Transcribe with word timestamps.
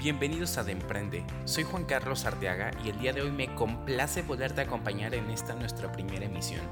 Bienvenidos 0.00 0.56
a 0.56 0.64
De 0.64 0.72
Emprende. 0.72 1.22
Soy 1.44 1.62
Juan 1.62 1.84
Carlos 1.84 2.24
Arteaga 2.24 2.70
y 2.82 2.88
el 2.88 2.98
día 2.98 3.12
de 3.12 3.20
hoy 3.20 3.30
me 3.30 3.54
complace 3.54 4.22
poderte 4.22 4.62
acompañar 4.62 5.14
en 5.14 5.28
esta 5.28 5.54
nuestra 5.54 5.92
primera 5.92 6.24
emisión. 6.24 6.62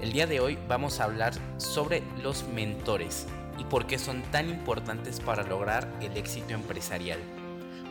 El 0.00 0.10
día 0.10 0.26
de 0.26 0.40
hoy 0.40 0.58
vamos 0.66 1.00
a 1.00 1.04
hablar 1.04 1.34
sobre 1.58 2.02
los 2.22 2.44
mentores 2.44 3.26
y 3.58 3.64
por 3.64 3.86
qué 3.86 3.98
son 3.98 4.22
tan 4.32 4.48
importantes 4.48 5.20
para 5.20 5.42
lograr 5.42 5.86
el 6.00 6.16
éxito 6.16 6.54
empresarial. 6.54 7.18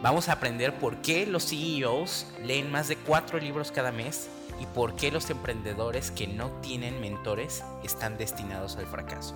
Vamos 0.01 0.29
a 0.29 0.33
aprender 0.33 0.73
por 0.79 0.97
qué 1.03 1.27
los 1.27 1.47
CEOs 1.47 2.25
leen 2.43 2.71
más 2.71 2.87
de 2.87 2.95
cuatro 2.95 3.37
libros 3.37 3.71
cada 3.71 3.91
mes 3.91 4.31
y 4.59 4.65
por 4.65 4.95
qué 4.95 5.11
los 5.11 5.29
emprendedores 5.29 6.09
que 6.09 6.25
no 6.25 6.49
tienen 6.61 6.99
mentores 6.99 7.63
están 7.83 8.17
destinados 8.17 8.77
al 8.77 8.87
fracaso. 8.87 9.35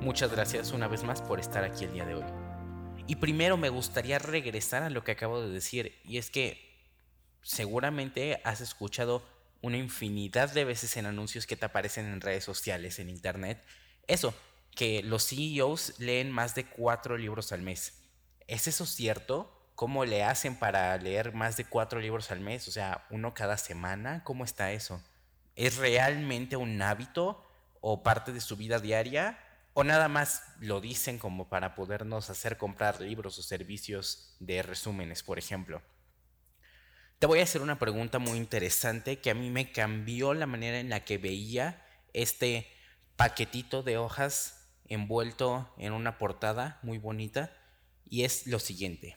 Muchas 0.00 0.30
gracias 0.30 0.70
una 0.70 0.86
vez 0.86 1.02
más 1.02 1.22
por 1.22 1.40
estar 1.40 1.64
aquí 1.64 1.86
el 1.86 1.92
día 1.92 2.06
de 2.06 2.14
hoy. 2.14 2.43
Y 3.06 3.16
primero 3.16 3.58
me 3.58 3.68
gustaría 3.68 4.18
regresar 4.18 4.82
a 4.82 4.90
lo 4.90 5.04
que 5.04 5.12
acabo 5.12 5.42
de 5.42 5.50
decir, 5.50 6.00
y 6.04 6.16
es 6.16 6.30
que 6.30 6.74
seguramente 7.42 8.40
has 8.44 8.62
escuchado 8.62 9.22
una 9.60 9.76
infinidad 9.76 10.50
de 10.52 10.64
veces 10.64 10.96
en 10.96 11.04
anuncios 11.04 11.46
que 11.46 11.56
te 11.56 11.66
aparecen 11.66 12.06
en 12.06 12.22
redes 12.22 12.44
sociales, 12.44 12.98
en 12.98 13.10
internet, 13.10 13.62
eso, 14.06 14.34
que 14.74 15.02
los 15.02 15.28
CEOs 15.28 15.98
leen 15.98 16.30
más 16.30 16.54
de 16.54 16.64
cuatro 16.64 17.18
libros 17.18 17.52
al 17.52 17.60
mes. 17.60 17.92
¿Es 18.46 18.66
eso 18.68 18.86
cierto? 18.86 19.50
¿Cómo 19.74 20.06
le 20.06 20.24
hacen 20.24 20.56
para 20.56 20.96
leer 20.96 21.34
más 21.34 21.58
de 21.58 21.66
cuatro 21.66 22.00
libros 22.00 22.30
al 22.30 22.40
mes? 22.40 22.68
O 22.68 22.70
sea, 22.70 23.06
uno 23.10 23.34
cada 23.34 23.56
semana. 23.56 24.22
¿Cómo 24.24 24.44
está 24.44 24.72
eso? 24.72 25.02
¿Es 25.56 25.76
realmente 25.76 26.56
un 26.56 26.80
hábito 26.80 27.44
o 27.80 28.02
parte 28.02 28.32
de 28.32 28.40
su 28.40 28.56
vida 28.56 28.78
diaria? 28.78 29.38
¿O 29.76 29.82
nada 29.82 30.06
más 30.06 30.44
lo 30.60 30.80
dicen 30.80 31.18
como 31.18 31.48
para 31.48 31.74
podernos 31.74 32.30
hacer 32.30 32.56
comprar 32.56 33.00
libros 33.00 33.40
o 33.40 33.42
servicios 33.42 34.36
de 34.38 34.62
resúmenes, 34.62 35.24
por 35.24 35.36
ejemplo? 35.36 35.82
Te 37.18 37.26
voy 37.26 37.40
a 37.40 37.42
hacer 37.42 37.60
una 37.60 37.80
pregunta 37.80 38.20
muy 38.20 38.38
interesante 38.38 39.18
que 39.18 39.30
a 39.30 39.34
mí 39.34 39.50
me 39.50 39.72
cambió 39.72 40.32
la 40.32 40.46
manera 40.46 40.78
en 40.78 40.90
la 40.90 41.04
que 41.04 41.18
veía 41.18 41.84
este 42.12 42.68
paquetito 43.16 43.82
de 43.82 43.98
hojas 43.98 44.70
envuelto 44.86 45.74
en 45.76 45.92
una 45.92 46.18
portada 46.18 46.78
muy 46.82 46.98
bonita 46.98 47.52
y 48.04 48.22
es 48.22 48.46
lo 48.46 48.60
siguiente. 48.60 49.16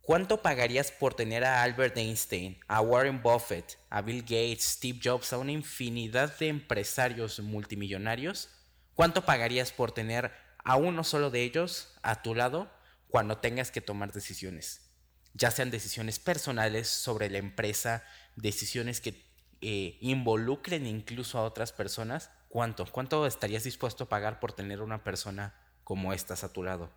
¿Cuánto 0.00 0.42
pagarías 0.42 0.90
por 0.90 1.14
tener 1.14 1.44
a 1.44 1.62
Albert 1.62 1.96
Einstein, 1.96 2.58
a 2.66 2.80
Warren 2.80 3.22
Buffett, 3.22 3.78
a 3.90 4.02
Bill 4.02 4.22
Gates, 4.22 4.64
Steve 4.64 4.98
Jobs, 5.02 5.32
a 5.32 5.38
una 5.38 5.52
infinidad 5.52 6.36
de 6.38 6.48
empresarios 6.48 7.38
multimillonarios 7.38 8.48
¿Cuánto 8.96 9.26
pagarías 9.26 9.72
por 9.72 9.92
tener 9.92 10.32
a 10.64 10.76
uno 10.76 11.04
solo 11.04 11.30
de 11.30 11.42
ellos 11.42 11.94
a 12.02 12.22
tu 12.22 12.34
lado 12.34 12.72
cuando 13.08 13.36
tengas 13.36 13.70
que 13.70 13.82
tomar 13.82 14.10
decisiones? 14.10 14.90
Ya 15.34 15.50
sean 15.50 15.70
decisiones 15.70 16.18
personales 16.18 16.88
sobre 16.88 17.28
la 17.28 17.36
empresa, 17.36 18.02
decisiones 18.36 19.02
que 19.02 19.22
eh, 19.60 19.98
involucren 20.00 20.86
incluso 20.86 21.38
a 21.38 21.42
otras 21.42 21.72
personas. 21.72 22.30
¿Cuánto? 22.48 22.86
¿Cuánto 22.86 23.26
estarías 23.26 23.64
dispuesto 23.64 24.04
a 24.04 24.08
pagar 24.08 24.40
por 24.40 24.54
tener 24.54 24.80
una 24.80 25.04
persona 25.04 25.54
como 25.84 26.14
estas 26.14 26.42
a 26.42 26.54
tu 26.54 26.62
lado? 26.62 26.90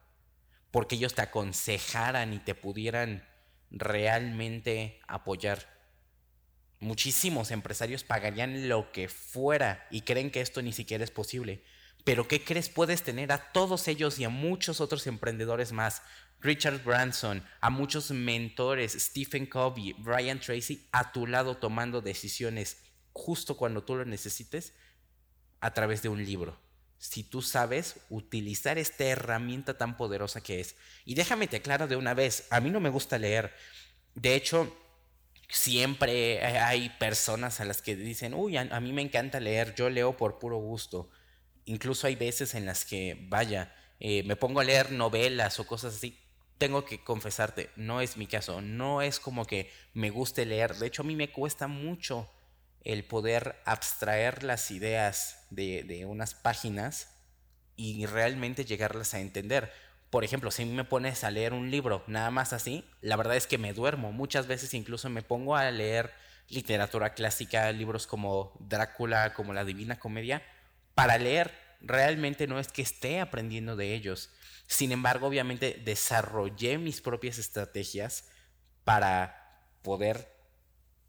Porque 0.71 0.95
ellos 0.95 1.15
te 1.15 1.21
aconsejaran 1.21 2.31
y 2.31 2.39
te 2.39 2.55
pudieran 2.55 3.27
realmente 3.71 5.01
apoyar. 5.05 5.67
Muchísimos 6.79 7.51
empresarios 7.51 8.05
pagarían 8.05 8.69
lo 8.69 8.93
que 8.93 9.09
fuera 9.09 9.85
y 9.91 10.03
creen 10.03 10.31
que 10.31 10.39
esto 10.39 10.61
ni 10.61 10.71
siquiera 10.71 11.03
es 11.03 11.11
posible. 11.11 11.61
Pero 12.03 12.27
¿qué 12.27 12.43
crees? 12.43 12.69
Puedes 12.69 13.03
tener 13.03 13.31
a 13.31 13.51
todos 13.51 13.87
ellos 13.87 14.19
y 14.19 14.23
a 14.23 14.29
muchos 14.29 14.81
otros 14.81 15.05
emprendedores 15.07 15.71
más. 15.71 16.01
Richard 16.41 16.83
Branson, 16.83 17.43
a 17.59 17.69
muchos 17.69 18.11
mentores, 18.11 18.93
Stephen 18.93 19.45
Covey, 19.45 19.93
Brian 19.97 20.39
Tracy, 20.39 20.87
a 20.91 21.11
tu 21.11 21.27
lado 21.27 21.57
tomando 21.57 22.01
decisiones 22.01 22.77
justo 23.11 23.57
cuando 23.57 23.83
tú 23.83 23.95
lo 23.95 24.05
necesites 24.05 24.73
a 25.59 25.73
través 25.73 26.01
de 26.01 26.09
un 26.09 26.23
libro. 26.23 26.57
Si 26.97 27.23
tú 27.23 27.41
sabes 27.41 27.97
utilizar 28.09 28.77
esta 28.77 29.05
herramienta 29.05 29.77
tan 29.77 29.97
poderosa 29.97 30.41
que 30.41 30.59
es. 30.59 30.75
Y 31.05 31.15
déjame 31.15 31.47
te 31.47 31.57
aclaro 31.57 31.87
de 31.87 31.95
una 31.95 32.13
vez, 32.13 32.47
a 32.49 32.59
mí 32.61 32.69
no 32.69 32.79
me 32.79 32.89
gusta 32.89 33.17
leer. 33.17 33.53
De 34.15 34.35
hecho, 34.35 34.75
siempre 35.49 36.45
hay 36.45 36.89
personas 36.99 37.59
a 37.59 37.65
las 37.65 37.81
que 37.81 37.95
dicen, 37.95 38.33
uy, 38.33 38.57
a, 38.57 38.79
mí 38.79 38.93
me 38.93 39.01
encanta 39.01 39.39
leer, 39.39 39.75
yo 39.75 39.89
leo 39.89 40.15
por 40.15 40.39
puro 40.39 40.57
gusto 40.57 41.09
incluso 41.69 42.07
hay 42.07 42.15
veces 42.15 42.55
en 42.55 42.65
las 42.65 42.83
que, 42.83 43.15
vaya, 43.29 43.75
eh, 43.99 44.23
me 44.23 44.35
pongo 44.35 44.59
a 44.59 44.63
leer 44.63 44.91
novelas 44.91 45.59
o 45.59 45.67
cosas 45.67 45.95
así. 45.95 46.17
Tengo 46.57 46.83
que 46.83 47.03
confesarte, 47.03 47.69
no 47.75 48.01
es 48.01 48.17
mi 48.17 48.25
caso, 48.25 48.59
no 48.59 49.03
es 49.03 49.19
como 49.19 49.45
que 49.45 49.71
me 49.93 50.09
guste 50.09 50.45
leer. 50.45 50.75
De 50.75 50.87
hecho, 50.87 51.03
a 51.03 51.05
mí 51.05 51.15
me 51.15 51.31
cuesta 51.31 51.67
mucho 51.67 52.27
el 52.83 53.05
poder 53.05 53.61
abstraer 53.65 54.43
las 54.43 54.71
ideas 54.71 55.45
de, 55.51 55.83
de 55.83 56.05
unas 56.05 56.33
páginas 56.33 57.15
y 57.75 58.05
realmente 58.07 58.65
llegarlas 58.65 59.13
a 59.13 59.19
entender. 59.19 59.71
Por 60.09 60.23
ejemplo, 60.23 60.49
si 60.49 60.65
me 60.65 60.85
pones 60.85 61.23
a 61.23 61.29
leer 61.29 61.53
un 61.53 61.69
libro 61.69 62.03
nada 62.07 62.31
más 62.31 62.51
así, 62.51 62.83
la 63.01 63.15
verdad 63.15 63.37
es 63.37 63.45
que 63.45 63.59
me 63.59 63.73
duermo. 63.73 64.11
Muchas 64.11 64.47
veces 64.47 64.73
incluso 64.73 65.07
me 65.09 65.21
pongo 65.21 65.55
a 65.55 65.69
leer 65.69 66.11
literatura 66.47 67.13
clásica, 67.13 67.71
libros 67.71 68.07
como 68.07 68.57
Drácula, 68.59 69.33
como 69.35 69.53
La 69.53 69.65
Divina 69.65 69.99
Comedia, 69.99 70.41
para 70.95 71.17
leer. 71.17 71.53
Realmente 71.81 72.47
no 72.47 72.59
es 72.59 72.67
que 72.67 72.81
esté 72.81 73.19
aprendiendo 73.19 73.75
de 73.75 73.93
ellos. 73.93 74.29
Sin 74.67 74.91
embargo, 74.91 75.27
obviamente 75.27 75.81
desarrollé 75.83 76.77
mis 76.77 77.01
propias 77.01 77.37
estrategias 77.37 78.25
para 78.83 79.63
poder 79.81 80.35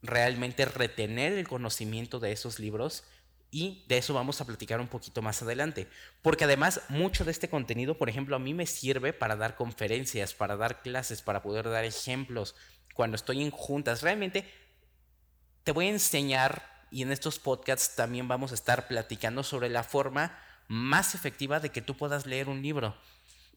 realmente 0.03 0.65
retener 0.65 1.33
el 1.33 1.49
conocimiento 1.49 2.21
de 2.21 2.33
esos 2.33 2.59
libros 2.59 3.05
y 3.51 3.85
de 3.89 3.99
eso 3.99 4.15
vamos 4.15 4.41
a 4.41 4.47
platicar 4.47 4.81
un 4.81 4.87
poquito 4.87 5.23
más 5.23 5.43
adelante. 5.43 5.89
Porque 6.23 6.45
además 6.45 6.83
mucho 6.89 7.25
de 7.25 7.33
este 7.33 7.49
contenido, 7.49 7.99
por 7.99 8.09
ejemplo, 8.09 8.37
a 8.37 8.39
mí 8.39 8.55
me 8.55 8.67
sirve 8.67 9.13
para 9.13 9.37
dar 9.37 9.57
conferencias, 9.57 10.35
para 10.35 10.57
dar 10.57 10.83
clases, 10.83 11.21
para 11.21 11.43
poder 11.43 11.69
dar 11.69 11.85
ejemplos. 11.85 12.55
Cuando 12.95 13.17
estoy 13.17 13.43
en 13.43 13.51
juntas, 13.51 14.03
realmente 14.03 14.45
te 15.65 15.73
voy 15.73 15.87
a 15.87 15.91
enseñar 15.91 16.80
y 16.91 17.03
en 17.03 17.13
estos 17.13 17.39
podcasts 17.39 17.97
también 17.97 18.29
vamos 18.29 18.53
a 18.53 18.55
estar 18.55 18.89
platicando 18.89 19.43
sobre 19.43 19.69
la 19.69 19.85
forma 19.85 20.39
más 20.69 21.15
efectiva 21.15 21.61
de 21.61 21.71
que 21.71 21.83
tú 21.83 21.97
puedas 21.97 22.27
leer 22.27 22.49
un 22.49 22.63
libro. 22.63 22.97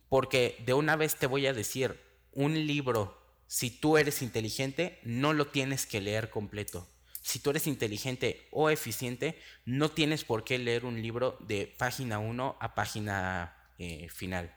Porque 0.10 0.62
de 0.66 0.74
una 0.74 0.96
vez 0.96 1.16
te 1.16 1.28
voy 1.28 1.48
a 1.48 1.54
decir, 1.54 2.00
un 2.32 2.66
libro, 2.68 3.22
si 3.48 3.70
tú 3.70 3.98
eres 3.98 4.22
inteligente, 4.22 5.00
no 5.04 5.34
lo 5.34 5.48
tienes 5.48 5.86
que 5.86 6.02
leer 6.02 6.30
completo. 6.30 6.90
Si 7.22 7.40
tú 7.40 7.52
eres 7.52 7.68
inteligente 7.68 8.48
o 8.52 8.70
eficiente, 8.70 9.40
no 9.66 9.90
tienes 9.90 10.24
por 10.26 10.44
qué 10.44 10.58
leer 10.58 10.86
un 10.86 11.02
libro 11.02 11.38
de 11.40 11.74
página 11.78 12.20
1 12.20 12.58
a 12.60 12.76
página 12.76 13.56
eh, 13.78 14.10
final. 14.10 14.54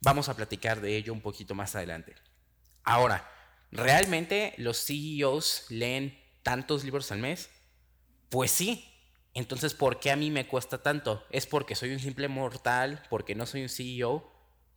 Vamos 0.00 0.28
a 0.28 0.34
platicar 0.34 0.80
de 0.80 0.96
ello 0.96 1.12
un 1.12 1.20
poquito 1.20 1.54
más 1.54 1.76
adelante. 1.76 2.16
Ahora, 2.82 3.30
¿realmente 3.70 4.54
los 4.56 4.84
CEOs 4.84 5.66
leen 5.68 6.18
tantos 6.42 6.84
libros 6.84 7.12
al 7.12 7.18
mes? 7.18 7.50
Pues 8.30 8.50
sí. 8.52 8.86
Entonces, 9.34 9.74
¿por 9.74 10.00
qué 10.00 10.10
a 10.10 10.16
mí 10.16 10.30
me 10.30 10.46
cuesta 10.46 10.82
tanto? 10.82 11.24
¿Es 11.30 11.46
porque 11.46 11.74
soy 11.74 11.92
un 11.92 12.00
simple 12.00 12.28
mortal? 12.28 13.02
¿Porque 13.10 13.34
no 13.34 13.46
soy 13.46 13.62
un 13.62 13.68
CEO? 13.68 14.28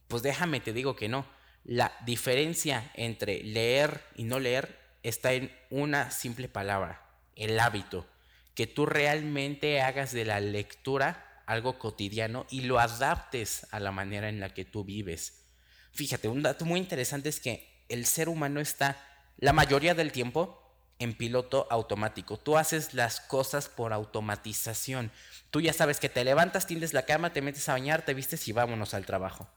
Pues 0.08 0.22
déjame, 0.22 0.60
te 0.60 0.74
digo 0.74 0.96
que 0.96 1.08
no. 1.08 1.26
La 1.64 1.94
diferencia 2.06 2.92
entre 2.96 3.42
leer 3.44 4.02
y 4.16 4.24
no 4.26 4.40
leer 4.40 4.78
está 5.02 5.34
en 5.34 5.52
una 5.70 6.12
simple 6.12 6.50
palabra, 6.50 7.08
el 7.36 7.60
hábito. 7.60 8.06
Que 8.54 8.68
tú 8.68 8.86
realmente 8.86 9.82
hagas 9.82 10.12
de 10.12 10.26
la 10.26 10.40
lectura 10.40 11.44
algo 11.46 11.80
cotidiano 11.80 12.46
y 12.50 12.62
lo 12.62 12.80
adaptes 12.80 13.68
a 13.72 13.80
la 13.80 13.92
manera 13.92 14.30
en 14.30 14.40
la 14.40 14.54
que 14.54 14.66
tú 14.66 14.84
vives. 14.84 15.46
Fíjate, 15.92 16.28
un 16.28 16.44
dato 16.44 16.66
muy 16.66 16.80
interesante 16.80 17.30
es 17.30 17.40
que 17.40 17.86
el 17.90 18.06
ser 18.06 18.30
humano 18.30 18.60
está 18.60 18.98
la 19.38 19.54
mayoría 19.54 19.94
del 19.94 20.12
tiempo 20.12 20.63
en 21.04 21.14
piloto 21.14 21.68
automático. 21.70 22.38
Tú 22.38 22.58
haces 22.58 22.94
las 22.94 23.20
cosas 23.20 23.70
por 23.70 23.94
automatización. 23.94 25.12
Tú 25.52 25.62
ya 25.62 25.74
sabes 25.74 26.00
que 26.00 26.10
te 26.10 26.24
levantas, 26.24 26.66
tiendes 26.66 26.94
la 26.94 27.06
cama, 27.06 27.34
te 27.34 27.42
metes 27.42 27.70
a 27.70 27.74
bañar, 27.74 28.06
te 28.06 28.14
vistes 28.14 28.48
y 28.48 28.52
vámonos 28.52 28.94
al 28.94 29.06
trabajo. 29.06 29.48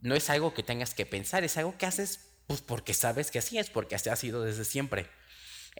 No 0.00 0.14
es 0.14 0.30
algo 0.30 0.54
que 0.54 0.62
tengas 0.62 0.94
que 0.94 1.06
pensar, 1.06 1.42
es 1.44 1.56
algo 1.56 1.76
que 1.78 1.86
haces 1.86 2.20
pues 2.46 2.60
porque 2.60 2.94
sabes 2.94 3.30
que 3.30 3.38
así 3.38 3.58
es, 3.58 3.70
porque 3.70 3.96
así 3.96 4.08
ha 4.08 4.16
sido 4.16 4.42
desde 4.42 4.64
siempre. 4.64 5.08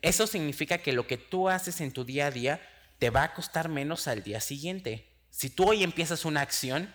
Eso 0.03 0.27
significa 0.27 0.79
que 0.79 0.93
lo 0.93 1.07
que 1.07 1.17
tú 1.17 1.49
haces 1.49 1.81
en 1.81 1.93
tu 1.93 2.05
día 2.05 2.27
a 2.27 2.31
día 2.31 2.61
te 2.99 3.11
va 3.11 3.23
a 3.23 3.35
costar 3.35 3.69
menos 3.69 4.09
al 4.09 4.23
día 4.23 4.41
siguiente. 4.41 5.09
Si 5.31 5.51
tú 5.51 5.69
hoy 5.69 5.85
empiezas 5.85 6.25
una 6.25 6.41
acción, 6.41 6.95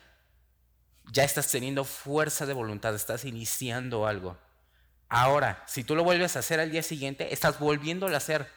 ya 1.12 1.24
estás 1.24 1.50
teniendo 1.50 1.84
fuerza 1.84 2.46
de 2.46 2.54
voluntad, 2.54 2.94
estás 2.96 3.26
iniciando 3.26 4.06
algo. 4.06 4.38
Ahora, 5.14 5.62
si 5.68 5.84
tú 5.84 5.94
lo 5.94 6.06
vuelves 6.06 6.38
a 6.38 6.40
hacer 6.40 6.62
al 6.62 6.72
día 6.72 6.82
siguiente, 6.82 7.34
estás 7.34 7.60
volviéndolo 7.60 8.14
a 8.14 8.18
hacer. 8.18 8.48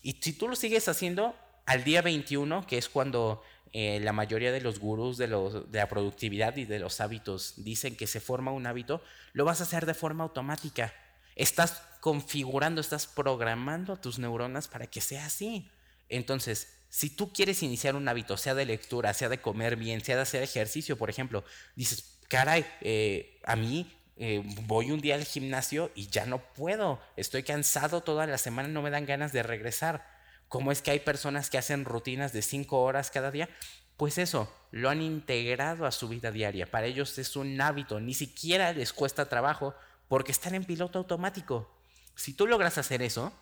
Y 0.00 0.12
si 0.20 0.32
tú 0.32 0.46
lo 0.46 0.54
sigues 0.54 0.86
haciendo 0.86 1.34
al 1.66 1.82
día 1.82 2.02
21, 2.02 2.68
que 2.68 2.78
es 2.78 2.88
cuando 2.88 3.42
eh, 3.72 3.98
la 3.98 4.12
mayoría 4.12 4.52
de 4.52 4.60
los 4.60 4.78
gurús 4.78 5.16
de, 5.18 5.26
de 5.26 5.78
la 5.78 5.88
productividad 5.88 6.56
y 6.56 6.66
de 6.66 6.78
los 6.78 7.00
hábitos 7.00 7.64
dicen 7.64 7.96
que 7.96 8.06
se 8.06 8.20
forma 8.20 8.52
un 8.52 8.68
hábito, 8.68 9.02
lo 9.32 9.44
vas 9.44 9.58
a 9.58 9.64
hacer 9.64 9.86
de 9.86 9.94
forma 9.94 10.22
automática. 10.22 10.94
Estás 11.34 11.82
configurando, 12.00 12.80
estás 12.80 13.08
programando 13.08 13.96
tus 13.96 14.20
neuronas 14.20 14.68
para 14.68 14.86
que 14.86 15.00
sea 15.00 15.26
así. 15.26 15.68
Entonces, 16.08 16.78
si 16.90 17.10
tú 17.10 17.32
quieres 17.32 17.64
iniciar 17.64 17.96
un 17.96 18.06
hábito, 18.06 18.36
sea 18.36 18.54
de 18.54 18.66
lectura, 18.66 19.12
sea 19.14 19.28
de 19.28 19.40
comer 19.40 19.74
bien, 19.74 20.04
sea 20.04 20.14
de 20.14 20.22
hacer 20.22 20.44
ejercicio, 20.44 20.96
por 20.96 21.10
ejemplo, 21.10 21.42
dices, 21.74 22.20
caray, 22.28 22.64
eh, 22.82 23.40
a 23.42 23.56
mí 23.56 23.97
eh, 24.20 24.42
voy 24.66 24.90
un 24.90 25.00
día 25.00 25.14
al 25.14 25.24
gimnasio 25.24 25.92
y 25.94 26.08
ya 26.08 26.26
no 26.26 26.38
puedo, 26.38 27.00
estoy 27.16 27.44
cansado 27.44 28.00
toda 28.00 28.26
la 28.26 28.36
semana, 28.36 28.68
no 28.68 28.82
me 28.82 28.90
dan 28.90 29.06
ganas 29.06 29.32
de 29.32 29.44
regresar. 29.44 30.04
¿Cómo 30.48 30.72
es 30.72 30.82
que 30.82 30.90
hay 30.90 31.00
personas 31.00 31.50
que 31.50 31.58
hacen 31.58 31.84
rutinas 31.84 32.32
de 32.32 32.42
cinco 32.42 32.80
horas 32.80 33.10
cada 33.10 33.30
día? 33.30 33.48
Pues 33.96 34.18
eso, 34.18 34.52
lo 34.72 34.90
han 34.90 35.02
integrado 35.02 35.86
a 35.86 35.92
su 35.92 36.08
vida 36.08 36.32
diaria. 36.32 36.66
Para 36.66 36.86
ellos 36.86 37.16
es 37.18 37.36
un 37.36 37.60
hábito, 37.60 38.00
ni 38.00 38.14
siquiera 38.14 38.72
les 38.72 38.92
cuesta 38.92 39.28
trabajo 39.28 39.74
porque 40.08 40.32
están 40.32 40.54
en 40.54 40.64
piloto 40.64 40.98
automático. 40.98 41.70
Si 42.16 42.32
tú 42.32 42.46
logras 42.48 42.76
hacer 42.78 43.02
eso, 43.02 43.32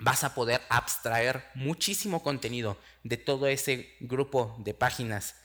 vas 0.00 0.24
a 0.24 0.34
poder 0.34 0.62
abstraer 0.68 1.44
muchísimo 1.54 2.22
contenido 2.22 2.76
de 3.04 3.18
todo 3.18 3.46
ese 3.46 3.94
grupo 4.00 4.56
de 4.58 4.74
páginas 4.74 5.36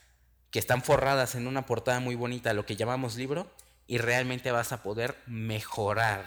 que 0.50 0.60
están 0.60 0.82
forradas 0.82 1.36
en 1.36 1.46
una 1.46 1.66
portada 1.66 2.00
muy 2.00 2.16
bonita, 2.16 2.54
lo 2.54 2.66
que 2.66 2.76
llamamos 2.76 3.18
libro, 3.18 3.52
y 3.88 3.98
realmente 3.98 4.52
vas 4.52 4.72
a 4.72 4.84
poder 4.84 5.18
mejorar. 5.26 6.26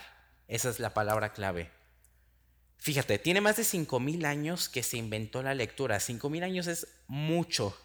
Esa 0.48 0.70
es 0.70 0.80
la 0.80 0.94
palabra 0.94 1.32
clave. 1.32 1.70
Fíjate, 2.78 3.18
tiene 3.18 3.42
más 3.42 3.56
de 3.56 3.62
5.000 3.62 4.24
años 4.24 4.68
que 4.70 4.82
se 4.82 4.96
inventó 4.96 5.42
la 5.42 5.54
lectura. 5.54 5.98
5.000 5.98 6.42
años 6.42 6.66
es 6.66 6.88
mucho. 7.06 7.76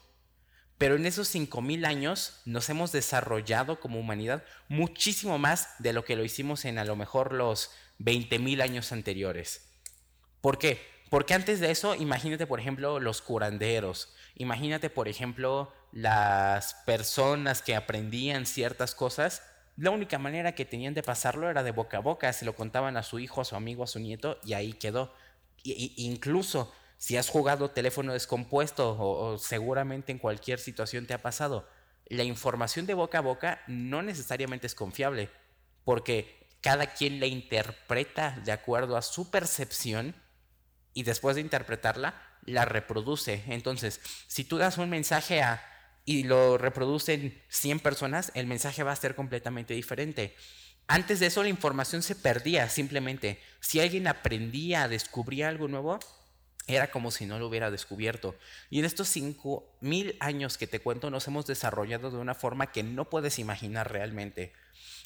Pero 0.78 0.96
en 0.96 1.06
esos 1.06 1.34
5.000 1.34 1.86
años 1.86 2.40
nos 2.44 2.68
hemos 2.70 2.92
desarrollado 2.92 3.78
como 3.78 4.00
humanidad 4.00 4.42
muchísimo 4.68 5.38
más 5.38 5.68
de 5.78 5.92
lo 5.92 6.04
que 6.04 6.16
lo 6.16 6.24
hicimos 6.24 6.64
en 6.64 6.78
a 6.78 6.84
lo 6.84 6.96
mejor 6.96 7.32
los 7.32 7.70
20.000 7.98 8.62
años 8.62 8.92
anteriores. 8.92 9.68
¿Por 10.40 10.58
qué? 10.58 10.80
Porque 11.10 11.34
antes 11.34 11.60
de 11.60 11.70
eso, 11.70 11.94
imagínate, 11.94 12.46
por 12.46 12.60
ejemplo, 12.60 12.98
los 13.00 13.22
curanderos. 13.22 14.14
Imagínate, 14.34 14.90
por 14.90 15.08
ejemplo, 15.08 15.72
las 15.92 16.74
personas 16.84 17.62
que 17.62 17.74
aprendían 17.74 18.44
ciertas 18.44 18.94
cosas. 18.94 19.42
La 19.76 19.90
única 19.90 20.18
manera 20.18 20.54
que 20.54 20.64
tenían 20.64 20.94
de 20.94 21.02
pasarlo 21.02 21.50
era 21.50 21.62
de 21.62 21.70
boca 21.70 21.98
a 21.98 22.00
boca. 22.00 22.32
Se 22.32 22.44
lo 22.44 22.54
contaban 22.54 22.96
a 22.96 23.02
su 23.02 23.18
hijo, 23.18 23.40
a 23.40 23.44
su 23.44 23.56
amigo, 23.56 23.84
a 23.84 23.86
su 23.86 23.98
nieto 23.98 24.38
y 24.44 24.54
ahí 24.54 24.72
quedó. 24.72 25.12
incluso 25.62 26.72
si 26.96 27.16
has 27.16 27.28
jugado 27.28 27.70
teléfono 27.70 28.14
descompuesto 28.14 28.96
o 28.98 29.38
seguramente 29.38 30.12
en 30.12 30.18
cualquier 30.18 30.58
situación 30.58 31.06
te 31.06 31.12
ha 31.12 31.20
pasado, 31.20 31.68
la 32.06 32.22
información 32.22 32.86
de 32.86 32.94
boca 32.94 33.18
a 33.18 33.20
boca 33.20 33.60
no 33.66 34.02
necesariamente 34.02 34.66
es 34.66 34.74
confiable 34.74 35.30
porque 35.84 36.48
cada 36.60 36.86
quien 36.86 37.20
la 37.20 37.26
interpreta 37.26 38.40
de 38.44 38.52
acuerdo 38.52 38.96
a 38.96 39.02
su 39.02 39.30
percepción 39.30 40.14
y 40.94 41.02
después 41.02 41.36
de 41.36 41.42
interpretarla, 41.42 42.14
la 42.44 42.64
reproduce. 42.64 43.44
Entonces, 43.48 44.00
si 44.26 44.44
tú 44.44 44.56
das 44.56 44.78
un 44.78 44.88
mensaje 44.88 45.42
a 45.42 45.62
y 46.06 46.22
lo 46.22 46.56
reproducen 46.56 47.42
100 47.48 47.80
personas, 47.80 48.30
el 48.34 48.46
mensaje 48.46 48.84
va 48.84 48.92
a 48.92 48.96
ser 48.96 49.14
completamente 49.14 49.74
diferente. 49.74 50.34
Antes 50.86 51.18
de 51.18 51.26
eso 51.26 51.42
la 51.42 51.48
información 51.48 52.02
se 52.02 52.14
perdía 52.14 52.68
simplemente. 52.70 53.40
Si 53.60 53.80
alguien 53.80 54.06
aprendía, 54.06 54.86
descubría 54.86 55.48
algo 55.48 55.66
nuevo, 55.66 55.98
era 56.68 56.92
como 56.92 57.10
si 57.10 57.26
no 57.26 57.40
lo 57.40 57.48
hubiera 57.48 57.72
descubierto. 57.72 58.36
Y 58.70 58.78
en 58.78 58.84
estos 58.84 59.08
5000 59.08 60.16
años 60.20 60.56
que 60.58 60.68
te 60.68 60.78
cuento 60.78 61.10
nos 61.10 61.26
hemos 61.26 61.44
desarrollado 61.44 62.12
de 62.12 62.18
una 62.18 62.34
forma 62.34 62.70
que 62.70 62.84
no 62.84 63.10
puedes 63.10 63.40
imaginar 63.40 63.92
realmente. 63.92 64.52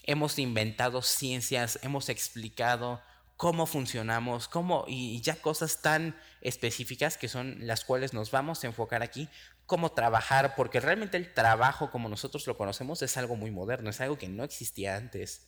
Hemos 0.04 0.38
inventado 0.38 1.00
ciencias, 1.00 1.78
hemos 1.82 2.10
explicado 2.10 3.00
cómo 3.38 3.64
funcionamos, 3.64 4.48
cómo, 4.48 4.84
y 4.86 5.18
ya 5.22 5.36
cosas 5.36 5.80
tan 5.80 6.14
específicas 6.42 7.16
que 7.16 7.28
son 7.28 7.56
las 7.66 7.86
cuales 7.86 8.12
nos 8.12 8.30
vamos 8.30 8.62
a 8.62 8.66
enfocar 8.66 9.02
aquí, 9.02 9.30
cómo 9.70 9.92
trabajar, 9.92 10.56
porque 10.56 10.80
realmente 10.80 11.16
el 11.16 11.32
trabajo 11.32 11.92
como 11.92 12.08
nosotros 12.08 12.44
lo 12.48 12.56
conocemos 12.56 13.02
es 13.02 13.16
algo 13.16 13.36
muy 13.36 13.52
moderno, 13.52 13.88
es 13.88 14.00
algo 14.00 14.18
que 14.18 14.28
no 14.28 14.42
existía 14.42 14.96
antes. 14.96 15.46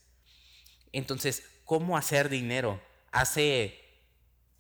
Entonces, 0.92 1.42
¿cómo 1.64 1.96
hacer 1.96 2.28
dinero? 2.28 2.80
Hace 3.10 3.76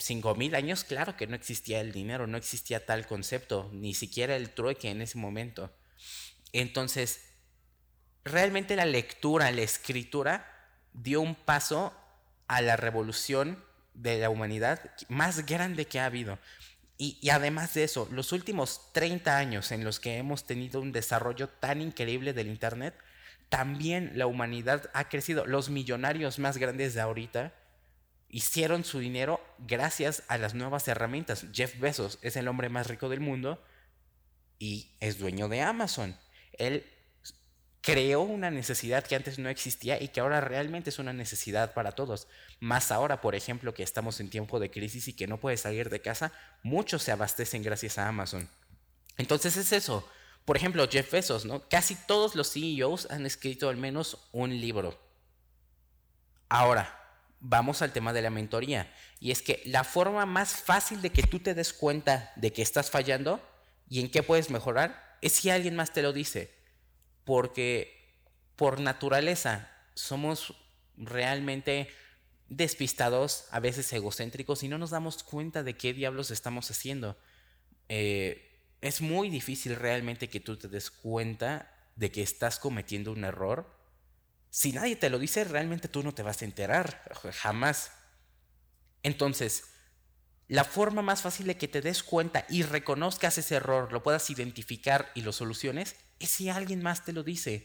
5.000 0.00 0.56
años, 0.56 0.82
claro 0.82 1.16
que 1.16 1.28
no 1.28 1.36
existía 1.36 1.80
el 1.80 1.92
dinero, 1.92 2.26
no 2.26 2.38
existía 2.38 2.84
tal 2.84 3.06
concepto, 3.06 3.70
ni 3.72 3.94
siquiera 3.94 4.34
el 4.34 4.50
trueque 4.50 4.90
en 4.90 5.00
ese 5.00 5.16
momento. 5.16 5.72
Entonces, 6.52 7.20
realmente 8.24 8.74
la 8.74 8.84
lectura, 8.84 9.48
la 9.52 9.62
escritura 9.62 10.44
dio 10.92 11.20
un 11.20 11.36
paso 11.36 11.96
a 12.48 12.62
la 12.62 12.74
revolución 12.74 13.64
de 13.94 14.18
la 14.18 14.28
humanidad 14.28 14.90
más 15.08 15.46
grande 15.46 15.86
que 15.86 16.00
ha 16.00 16.06
habido. 16.06 16.40
Y, 17.04 17.30
además 17.30 17.74
de 17.74 17.82
eso, 17.82 18.06
los 18.12 18.30
últimos 18.30 18.92
30 18.92 19.36
años 19.36 19.72
en 19.72 19.82
los 19.82 19.98
que 19.98 20.18
hemos 20.18 20.44
tenido 20.44 20.80
un 20.80 20.92
desarrollo 20.92 21.48
tan 21.48 21.82
increíble 21.82 22.32
del 22.32 22.46
Internet, 22.46 22.94
también 23.48 24.12
la 24.14 24.28
humanidad 24.28 24.88
ha 24.94 25.08
crecido. 25.08 25.44
Los 25.44 25.68
millonarios 25.68 26.38
más 26.38 26.58
grandes 26.58 26.94
de 26.94 27.00
ahorita 27.00 27.54
hicieron 28.28 28.84
su 28.84 29.00
dinero 29.00 29.44
gracias 29.58 30.22
a 30.28 30.38
las 30.38 30.54
nuevas 30.54 30.86
herramientas. 30.86 31.46
Jeff 31.52 31.76
Bezos 31.80 32.20
es 32.22 32.36
el 32.36 32.46
hombre 32.46 32.68
más 32.68 32.86
rico 32.86 33.08
del 33.08 33.18
mundo 33.18 33.60
y 34.60 34.92
es 35.00 35.18
dueño 35.18 35.48
de 35.48 35.60
Amazon. 35.60 36.16
Él 36.52 36.86
creó 37.82 38.20
una 38.20 38.50
necesidad 38.50 39.04
que 39.04 39.16
antes 39.16 39.40
no 39.40 39.48
existía 39.48 40.00
y 40.00 40.08
que 40.08 40.20
ahora 40.20 40.40
realmente 40.40 40.90
es 40.90 41.00
una 41.00 41.12
necesidad 41.12 41.74
para 41.74 41.92
todos. 41.92 42.28
Más 42.60 42.92
ahora, 42.92 43.20
por 43.20 43.34
ejemplo, 43.34 43.74
que 43.74 43.82
estamos 43.82 44.20
en 44.20 44.30
tiempo 44.30 44.60
de 44.60 44.70
crisis 44.70 45.08
y 45.08 45.12
que 45.14 45.26
no 45.26 45.40
puedes 45.40 45.62
salir 45.62 45.90
de 45.90 46.00
casa, 46.00 46.32
muchos 46.62 47.02
se 47.02 47.10
abastecen 47.10 47.62
gracias 47.62 47.98
a 47.98 48.06
Amazon. 48.06 48.48
Entonces 49.18 49.56
es 49.56 49.72
eso. 49.72 50.08
Por 50.44 50.56
ejemplo, 50.56 50.88
Jeff 50.88 51.10
Bezos, 51.10 51.44
¿no? 51.44 51.68
Casi 51.68 51.96
todos 52.06 52.36
los 52.36 52.52
CEOs 52.52 53.10
han 53.10 53.26
escrito 53.26 53.68
al 53.68 53.76
menos 53.76 54.28
un 54.30 54.60
libro. 54.60 54.98
Ahora, 56.48 56.98
vamos 57.40 57.82
al 57.82 57.92
tema 57.92 58.12
de 58.12 58.22
la 58.22 58.30
mentoría. 58.30 58.92
Y 59.18 59.32
es 59.32 59.42
que 59.42 59.60
la 59.64 59.82
forma 59.82 60.24
más 60.24 60.54
fácil 60.54 61.02
de 61.02 61.10
que 61.10 61.24
tú 61.24 61.40
te 61.40 61.54
des 61.54 61.72
cuenta 61.72 62.32
de 62.36 62.52
que 62.52 62.62
estás 62.62 62.90
fallando 62.90 63.40
y 63.88 64.00
en 64.00 64.10
qué 64.10 64.22
puedes 64.22 64.50
mejorar 64.50 65.18
es 65.20 65.32
si 65.32 65.50
alguien 65.50 65.74
más 65.74 65.92
te 65.92 66.02
lo 66.02 66.12
dice 66.12 66.61
porque 67.24 68.02
por 68.56 68.80
naturaleza 68.80 69.70
somos 69.94 70.54
realmente 70.96 71.88
despistados, 72.48 73.46
a 73.50 73.60
veces 73.60 73.92
egocéntricos, 73.92 74.62
y 74.62 74.68
no 74.68 74.78
nos 74.78 74.90
damos 74.90 75.22
cuenta 75.22 75.62
de 75.62 75.76
qué 75.76 75.94
diablos 75.94 76.30
estamos 76.30 76.70
haciendo. 76.70 77.18
Eh, 77.88 78.60
es 78.80 79.00
muy 79.00 79.30
difícil 79.30 79.76
realmente 79.76 80.28
que 80.28 80.40
tú 80.40 80.56
te 80.56 80.68
des 80.68 80.90
cuenta 80.90 81.72
de 81.96 82.10
que 82.10 82.22
estás 82.22 82.58
cometiendo 82.58 83.12
un 83.12 83.24
error. 83.24 83.78
Si 84.50 84.72
nadie 84.72 84.96
te 84.96 85.08
lo 85.08 85.18
dice, 85.18 85.44
realmente 85.44 85.88
tú 85.88 86.02
no 86.02 86.12
te 86.12 86.22
vas 86.22 86.42
a 86.42 86.44
enterar, 86.44 87.02
jamás. 87.32 87.92
Entonces, 89.02 89.64
la 90.48 90.64
forma 90.64 91.00
más 91.00 91.22
fácil 91.22 91.46
de 91.46 91.56
que 91.56 91.68
te 91.68 91.80
des 91.80 92.02
cuenta 92.02 92.44
y 92.48 92.62
reconozcas 92.62 93.38
ese 93.38 93.54
error, 93.54 93.92
lo 93.92 94.02
puedas 94.02 94.28
identificar 94.30 95.10
y 95.14 95.22
lo 95.22 95.32
soluciones, 95.32 95.96
es 96.18 96.30
si 96.30 96.48
alguien 96.48 96.82
más 96.82 97.04
te 97.04 97.12
lo 97.12 97.22
dice. 97.22 97.64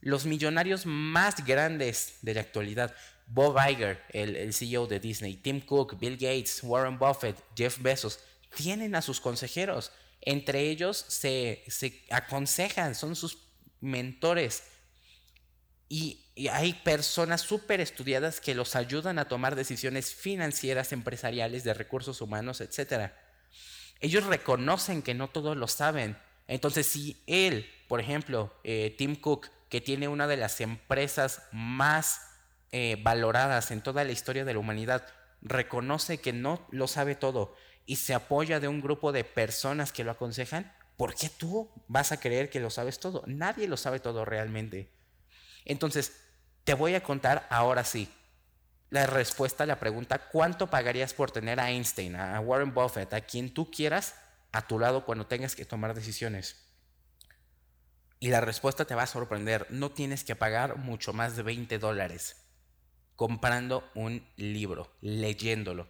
Los 0.00 0.26
millonarios 0.26 0.86
más 0.86 1.44
grandes 1.44 2.18
de 2.22 2.34
la 2.34 2.40
actualidad, 2.40 2.94
Bob 3.26 3.56
Iger, 3.68 4.02
el, 4.10 4.52
CEO 4.52 4.86
de 4.86 5.00
Disney, 5.00 5.36
Tim 5.36 5.60
Cook, 5.60 5.98
Bill 5.98 6.16
Gates, 6.16 6.60
Warren 6.62 6.98
Buffett, 6.98 7.36
Jeff 7.56 7.78
Bezos, 7.80 8.18
tienen 8.54 8.94
a 8.94 9.02
sus 9.02 9.20
consejeros. 9.20 9.92
Entre 10.20 10.70
ellos 10.70 11.04
se, 11.08 11.64
se 11.68 12.04
aconsejan, 12.10 12.94
son 12.94 13.14
sus 13.16 13.38
mentores. 13.80 14.64
Y 15.88 16.22
y 16.34 16.48
hay 16.48 16.72
personas 16.72 17.42
súper 17.42 17.80
estudiadas 17.80 18.40
que 18.40 18.54
los 18.54 18.74
ayudan 18.74 19.18
a 19.18 19.26
tomar 19.26 19.54
decisiones 19.54 20.14
financieras, 20.14 20.92
empresariales, 20.92 21.62
de 21.62 21.74
recursos 21.74 22.20
humanos, 22.22 22.62
etc. 22.62 23.12
Ellos 24.00 24.24
reconocen 24.24 25.02
que 25.02 25.14
no 25.14 25.28
todos 25.28 25.56
lo 25.56 25.68
saben. 25.68 26.16
Entonces, 26.52 26.86
si 26.86 27.22
él, 27.26 27.66
por 27.88 27.98
ejemplo, 27.98 28.52
eh, 28.62 28.94
Tim 28.98 29.16
Cook, 29.16 29.48
que 29.70 29.80
tiene 29.80 30.06
una 30.06 30.26
de 30.26 30.36
las 30.36 30.60
empresas 30.60 31.42
más 31.50 32.20
eh, 32.72 32.98
valoradas 33.02 33.70
en 33.70 33.80
toda 33.80 34.04
la 34.04 34.12
historia 34.12 34.44
de 34.44 34.52
la 34.52 34.58
humanidad, 34.58 35.06
reconoce 35.40 36.20
que 36.20 36.34
no 36.34 36.60
lo 36.70 36.88
sabe 36.88 37.14
todo 37.14 37.56
y 37.86 37.96
se 37.96 38.12
apoya 38.12 38.60
de 38.60 38.68
un 38.68 38.82
grupo 38.82 39.12
de 39.12 39.24
personas 39.24 39.92
que 39.92 40.04
lo 40.04 40.10
aconsejan, 40.10 40.70
¿por 40.98 41.14
qué 41.14 41.30
tú 41.30 41.70
vas 41.88 42.12
a 42.12 42.20
creer 42.20 42.50
que 42.50 42.60
lo 42.60 42.68
sabes 42.68 43.00
todo? 43.00 43.22
Nadie 43.26 43.66
lo 43.66 43.78
sabe 43.78 43.98
todo 43.98 44.26
realmente. 44.26 44.90
Entonces, 45.64 46.20
te 46.64 46.74
voy 46.74 46.94
a 46.94 47.02
contar 47.02 47.46
ahora 47.48 47.82
sí 47.84 48.10
la 48.90 49.06
respuesta 49.06 49.64
a 49.64 49.66
la 49.66 49.80
pregunta, 49.80 50.18
¿cuánto 50.18 50.66
pagarías 50.66 51.14
por 51.14 51.30
tener 51.30 51.60
a 51.60 51.70
Einstein, 51.70 52.14
a 52.14 52.38
Warren 52.40 52.74
Buffett, 52.74 53.14
a 53.14 53.22
quien 53.22 53.54
tú 53.54 53.70
quieras 53.70 54.16
a 54.52 54.66
tu 54.66 54.78
lado 54.78 55.04
cuando 55.04 55.26
tengas 55.26 55.56
que 55.56 55.64
tomar 55.64 55.94
decisiones. 55.94 56.56
Y 58.20 58.28
la 58.28 58.40
respuesta 58.40 58.84
te 58.84 58.94
va 58.94 59.02
a 59.02 59.06
sorprender. 59.08 59.66
No 59.70 59.90
tienes 59.90 60.22
que 60.22 60.36
pagar 60.36 60.76
mucho 60.76 61.12
más 61.12 61.36
de 61.36 61.42
20 61.42 61.78
dólares 61.78 62.36
comprando 63.16 63.88
un 63.94 64.26
libro, 64.36 64.90
leyéndolo. 65.00 65.88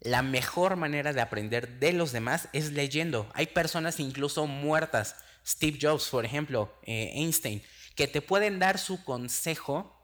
La 0.00 0.22
mejor 0.22 0.76
manera 0.76 1.12
de 1.12 1.20
aprender 1.20 1.78
de 1.78 1.92
los 1.92 2.12
demás 2.12 2.48
es 2.52 2.72
leyendo. 2.72 3.30
Hay 3.34 3.46
personas 3.46 4.00
incluso 4.00 4.46
muertas, 4.46 5.16
Steve 5.46 5.78
Jobs, 5.80 6.08
por 6.08 6.24
ejemplo, 6.24 6.72
eh, 6.82 7.12
Einstein, 7.14 7.62
que 7.94 8.08
te 8.08 8.22
pueden 8.22 8.58
dar 8.58 8.78
su 8.78 9.04
consejo 9.04 9.94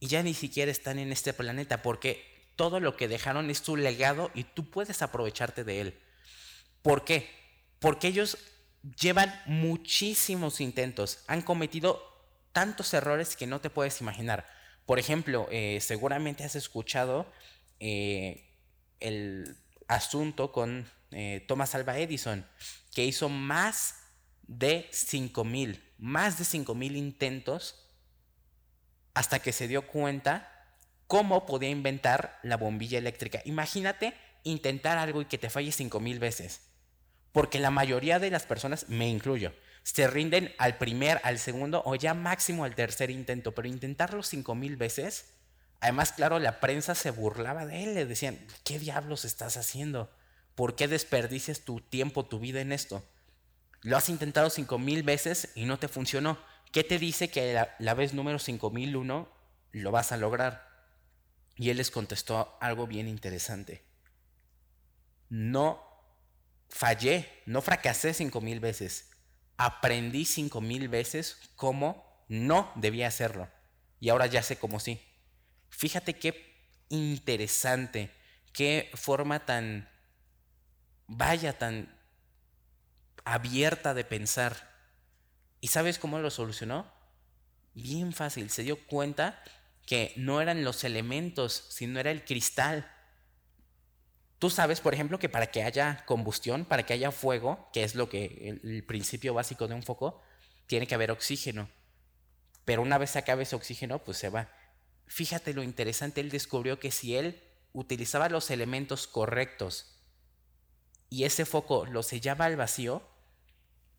y 0.00 0.06
ya 0.08 0.22
ni 0.22 0.34
siquiera 0.34 0.70
están 0.70 0.98
en 0.98 1.12
este 1.12 1.32
planeta 1.32 1.82
porque 1.82 2.24
todo 2.56 2.80
lo 2.80 2.96
que 2.96 3.06
dejaron 3.08 3.50
es 3.50 3.62
tu 3.62 3.76
legado 3.76 4.30
y 4.34 4.44
tú 4.44 4.70
puedes 4.70 5.02
aprovecharte 5.02 5.62
de 5.62 5.80
él. 5.80 5.98
¿Por 6.88 7.04
qué? 7.04 7.28
Porque 7.80 8.08
ellos 8.08 8.38
llevan 8.98 9.42
muchísimos 9.44 10.58
intentos, 10.62 11.22
han 11.26 11.42
cometido 11.42 12.02
tantos 12.52 12.94
errores 12.94 13.36
que 13.36 13.46
no 13.46 13.60
te 13.60 13.68
puedes 13.68 14.00
imaginar. 14.00 14.46
Por 14.86 14.98
ejemplo, 14.98 15.46
eh, 15.50 15.80
seguramente 15.82 16.44
has 16.44 16.56
escuchado 16.56 17.30
eh, 17.78 18.54
el 19.00 19.58
asunto 19.86 20.50
con 20.50 20.90
eh, 21.10 21.44
Thomas 21.46 21.74
Alva 21.74 21.98
Edison, 21.98 22.46
que 22.94 23.04
hizo 23.04 23.28
más 23.28 23.96
de 24.46 24.88
5.000, 24.90 25.82
más 25.98 26.38
de 26.38 26.44
5.000 26.44 26.96
intentos 26.96 27.86
hasta 29.12 29.40
que 29.40 29.52
se 29.52 29.68
dio 29.68 29.86
cuenta 29.86 30.74
cómo 31.06 31.44
podía 31.44 31.68
inventar 31.68 32.40
la 32.42 32.56
bombilla 32.56 32.96
eléctrica. 32.96 33.42
Imagínate 33.44 34.14
intentar 34.42 34.96
algo 34.96 35.20
y 35.20 35.26
que 35.26 35.36
te 35.36 35.50
falle 35.50 35.68
5.000 35.68 36.18
veces. 36.18 36.67
Porque 37.38 37.60
la 37.60 37.70
mayoría 37.70 38.18
de 38.18 38.32
las 38.32 38.46
personas, 38.46 38.88
me 38.88 39.08
incluyo, 39.08 39.52
se 39.84 40.08
rinden 40.08 40.52
al 40.58 40.76
primer, 40.76 41.20
al 41.22 41.38
segundo 41.38 41.84
o 41.86 41.94
ya 41.94 42.12
máximo 42.12 42.64
al 42.64 42.74
tercer 42.74 43.10
intento, 43.10 43.54
pero 43.54 43.68
intentarlo 43.68 44.24
cinco 44.24 44.56
mil 44.56 44.76
veces. 44.76 45.34
Además, 45.78 46.10
claro, 46.10 46.40
la 46.40 46.58
prensa 46.58 46.96
se 46.96 47.12
burlaba 47.12 47.64
de 47.64 47.84
él, 47.84 47.94
le 47.94 48.06
decían, 48.06 48.44
¿qué 48.64 48.80
diablos 48.80 49.24
estás 49.24 49.56
haciendo? 49.56 50.10
¿Por 50.56 50.74
qué 50.74 50.88
desperdicias 50.88 51.60
tu 51.60 51.80
tiempo, 51.80 52.26
tu 52.26 52.40
vida 52.40 52.60
en 52.60 52.72
esto? 52.72 53.04
Lo 53.82 53.96
has 53.96 54.08
intentado 54.08 54.50
cinco 54.50 54.80
mil 54.80 55.04
veces 55.04 55.50
y 55.54 55.64
no 55.64 55.78
te 55.78 55.86
funcionó. 55.86 56.38
¿Qué 56.72 56.82
te 56.82 56.98
dice 56.98 57.30
que 57.30 57.52
la, 57.52 57.76
la 57.78 57.94
vez 57.94 58.14
número 58.14 58.40
5001 58.40 59.28
lo 59.70 59.90
vas 59.92 60.10
a 60.10 60.16
lograr? 60.16 60.68
Y 61.54 61.70
él 61.70 61.76
les 61.76 61.92
contestó 61.92 62.58
algo 62.60 62.88
bien 62.88 63.06
interesante. 63.06 63.84
No 65.28 65.87
fallé, 66.68 67.42
no 67.46 67.62
fracasé 67.62 68.14
cinco 68.14 68.40
mil 68.40 68.60
veces. 68.60 69.10
Aprendí 69.56 70.24
cinco 70.24 70.60
mil 70.60 70.88
veces 70.88 71.38
cómo 71.56 72.24
no 72.28 72.70
debía 72.76 73.08
hacerlo. 73.08 73.48
Y 74.00 74.10
ahora 74.10 74.26
ya 74.26 74.42
sé 74.42 74.56
cómo 74.56 74.80
sí. 74.80 75.00
Fíjate 75.70 76.14
qué 76.14 76.56
interesante, 76.88 78.10
qué 78.52 78.90
forma 78.94 79.44
tan, 79.44 79.88
vaya, 81.06 81.58
tan 81.58 81.94
abierta 83.24 83.94
de 83.94 84.04
pensar. 84.04 84.68
¿Y 85.60 85.68
sabes 85.68 85.98
cómo 85.98 86.18
lo 86.18 86.30
solucionó? 86.30 86.90
Bien 87.74 88.12
fácil, 88.12 88.50
se 88.50 88.62
dio 88.62 88.86
cuenta 88.86 89.42
que 89.86 90.12
no 90.16 90.40
eran 90.40 90.64
los 90.64 90.84
elementos, 90.84 91.66
sino 91.70 91.98
era 91.98 92.10
el 92.10 92.24
cristal 92.24 92.90
Tú 94.38 94.50
sabes, 94.50 94.80
por 94.80 94.94
ejemplo, 94.94 95.18
que 95.18 95.28
para 95.28 95.48
que 95.48 95.64
haya 95.64 96.04
combustión, 96.06 96.64
para 96.64 96.84
que 96.84 96.92
haya 96.92 97.10
fuego, 97.10 97.68
que 97.72 97.82
es 97.82 97.94
lo 97.94 98.08
que 98.08 98.60
el, 98.62 98.84
principio 98.84 99.34
básico 99.34 99.66
de 99.66 99.74
un 99.74 99.82
foco, 99.82 100.22
tiene 100.66 100.86
que 100.86 100.94
haber 100.94 101.10
oxígeno. 101.10 101.68
Pero 102.64 102.82
una 102.82 102.98
vez 102.98 103.10
se 103.10 103.18
acabe 103.18 103.42
ese 103.42 103.56
oxígeno, 103.56 103.98
pues 104.04 104.18
se 104.18 104.28
va. 104.28 104.52
Fíjate 105.06 105.54
lo 105.54 105.62
interesante, 105.62 106.20
él 106.20 106.30
descubrió 106.30 106.78
que 106.78 106.92
si 106.92 107.16
él 107.16 107.42
utilizaba 107.72 108.28
los 108.28 108.50
elementos 108.50 109.06
correctos 109.06 109.98
y 111.10 111.24
ese 111.24 111.44
foco 111.44 111.86
lo 111.86 112.02
sellaba 112.02 112.44
al 112.44 112.56
vacío, 112.56 113.02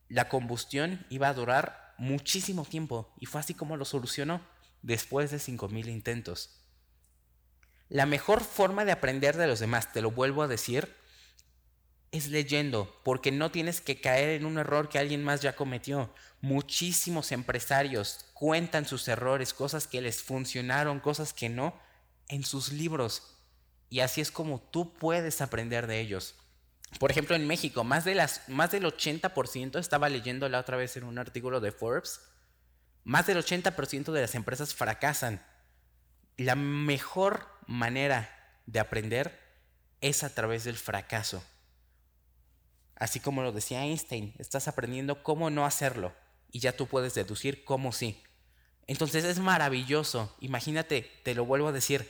la 0.08 0.29
combustión 0.29 1.05
iba 1.10 1.27
a 1.27 1.34
durar 1.34 1.96
muchísimo 1.98 2.63
tiempo. 2.63 3.13
Y 3.19 3.25
fue 3.25 3.41
así 3.41 3.53
como 3.53 3.75
lo 3.75 3.86
solucionó 3.86 4.41
después 4.81 5.31
de 5.31 5.38
5.000 5.38 5.89
intentos. 5.89 6.59
La 7.89 8.05
mejor 8.05 8.43
forma 8.43 8.86
de 8.86 8.91
aprender 8.91 9.36
de 9.36 9.48
los 9.48 9.60
demás, 9.60 9.91
te 9.91 10.01
lo 10.01 10.12
vuelvo 10.12 10.43
a 10.43 10.48
decir, 10.48 10.96
es 12.12 12.27
leyendo, 12.27 13.00
porque 13.03 13.31
no 13.31 13.51
tienes 13.51 13.81
que 13.81 14.00
caer 14.00 14.29
en 14.29 14.46
un 14.46 14.58
error 14.58 14.89
que 14.89 15.00
alguien 15.00 15.24
más 15.24 15.41
ya 15.41 15.55
cometió. 15.55 16.13
Muchísimos 16.41 17.31
empresarios 17.31 18.25
cuentan 18.34 18.86
sus 18.86 19.08
errores, 19.08 19.53
cosas 19.53 19.88
que 19.88 20.01
les 20.01 20.22
funcionaron, 20.22 21.00
cosas 21.00 21.34
que 21.34 21.50
no, 21.50 21.79
en 22.27 22.43
sus 22.43 22.72
libros. 22.72 23.36
Y 23.89 24.01
así 24.01 24.22
es 24.22 24.31
como 24.31 24.62
tú 24.62 24.93
puedes 24.93 25.41
aprender 25.41 25.88
de 25.88 26.00
ellos. 26.00 26.36
Por 27.00 27.12
ejemplo, 27.12 27.36
en 27.36 27.46
México, 27.46 27.84
más, 27.84 28.05
de 28.05 28.15
más 28.48 28.72
del 28.72 28.86
80%, 28.86 29.79
estaba 29.79 30.10
leyendo 30.10 30.48
la 30.50 30.60
otra 30.60 30.77
vez 30.77 30.96
en 30.98 31.03
un 31.03 31.19
artículo 31.19 31.60
de 31.60 31.72
Forbes, 31.72 32.22
más 33.03 33.27
del 33.27 33.38
80% 33.38 34.12
de 34.12 34.22
las 34.22 34.36
empresas 34.36 34.74
fracasan. 34.74 35.43
La 36.38 36.55
mejor 36.55 37.59
manera 37.70 38.28
de 38.66 38.80
aprender 38.80 39.40
es 40.02 40.24
a 40.24 40.34
través 40.34 40.64
del 40.64 40.76
fracaso. 40.76 41.44
Así 42.96 43.20
como 43.20 43.44
lo 43.44 43.52
decía 43.52 43.84
Einstein, 43.84 44.34
estás 44.40 44.68
aprendiendo 44.68 45.22
cómo 45.22 45.52
no 45.52 45.66
hacerlo 45.66 46.14
y 46.52 46.60
ya 46.60 46.76
tú 46.76 46.88
puedes 46.88 47.14
deducir 47.14 47.64
cómo 47.64 47.92
sí. 47.92 48.24
Entonces 48.88 49.24
es 49.24 49.38
maravilloso. 49.40 50.36
Imagínate, 50.40 51.04
te 51.24 51.36
lo 51.36 51.46
vuelvo 51.46 51.68
a 51.68 51.72
decir, 51.72 52.10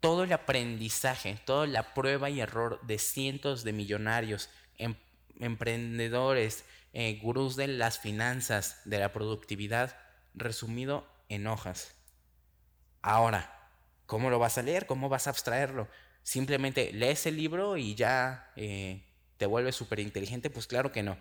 todo 0.00 0.24
el 0.24 0.32
aprendizaje, 0.32 1.38
toda 1.44 1.68
la 1.68 1.94
prueba 1.94 2.28
y 2.28 2.40
error 2.40 2.80
de 2.82 2.98
cientos 2.98 3.62
de 3.62 3.72
millonarios, 3.72 4.50
em, 4.76 4.96
emprendedores, 5.38 6.64
eh, 6.92 7.20
gurús 7.22 7.54
de 7.54 7.68
las 7.68 8.00
finanzas, 8.00 8.80
de 8.84 8.98
la 8.98 9.12
productividad, 9.12 9.96
resumido 10.34 11.06
en 11.28 11.46
hojas. 11.46 11.94
Ahora, 13.02 13.55
¿Cómo 14.06 14.30
lo 14.30 14.38
vas 14.38 14.56
a 14.58 14.62
leer? 14.62 14.86
¿Cómo 14.86 15.08
vas 15.08 15.26
a 15.26 15.30
abstraerlo? 15.30 15.88
Simplemente 16.22 16.92
lees 16.92 17.26
el 17.26 17.36
libro 17.36 17.76
y 17.76 17.94
ya 17.94 18.52
eh, 18.56 19.02
te 19.36 19.46
vuelves 19.46 19.76
súper 19.76 20.00
inteligente. 20.00 20.48
Pues 20.48 20.66
claro 20.66 20.92
que 20.92 21.02
no. 21.02 21.18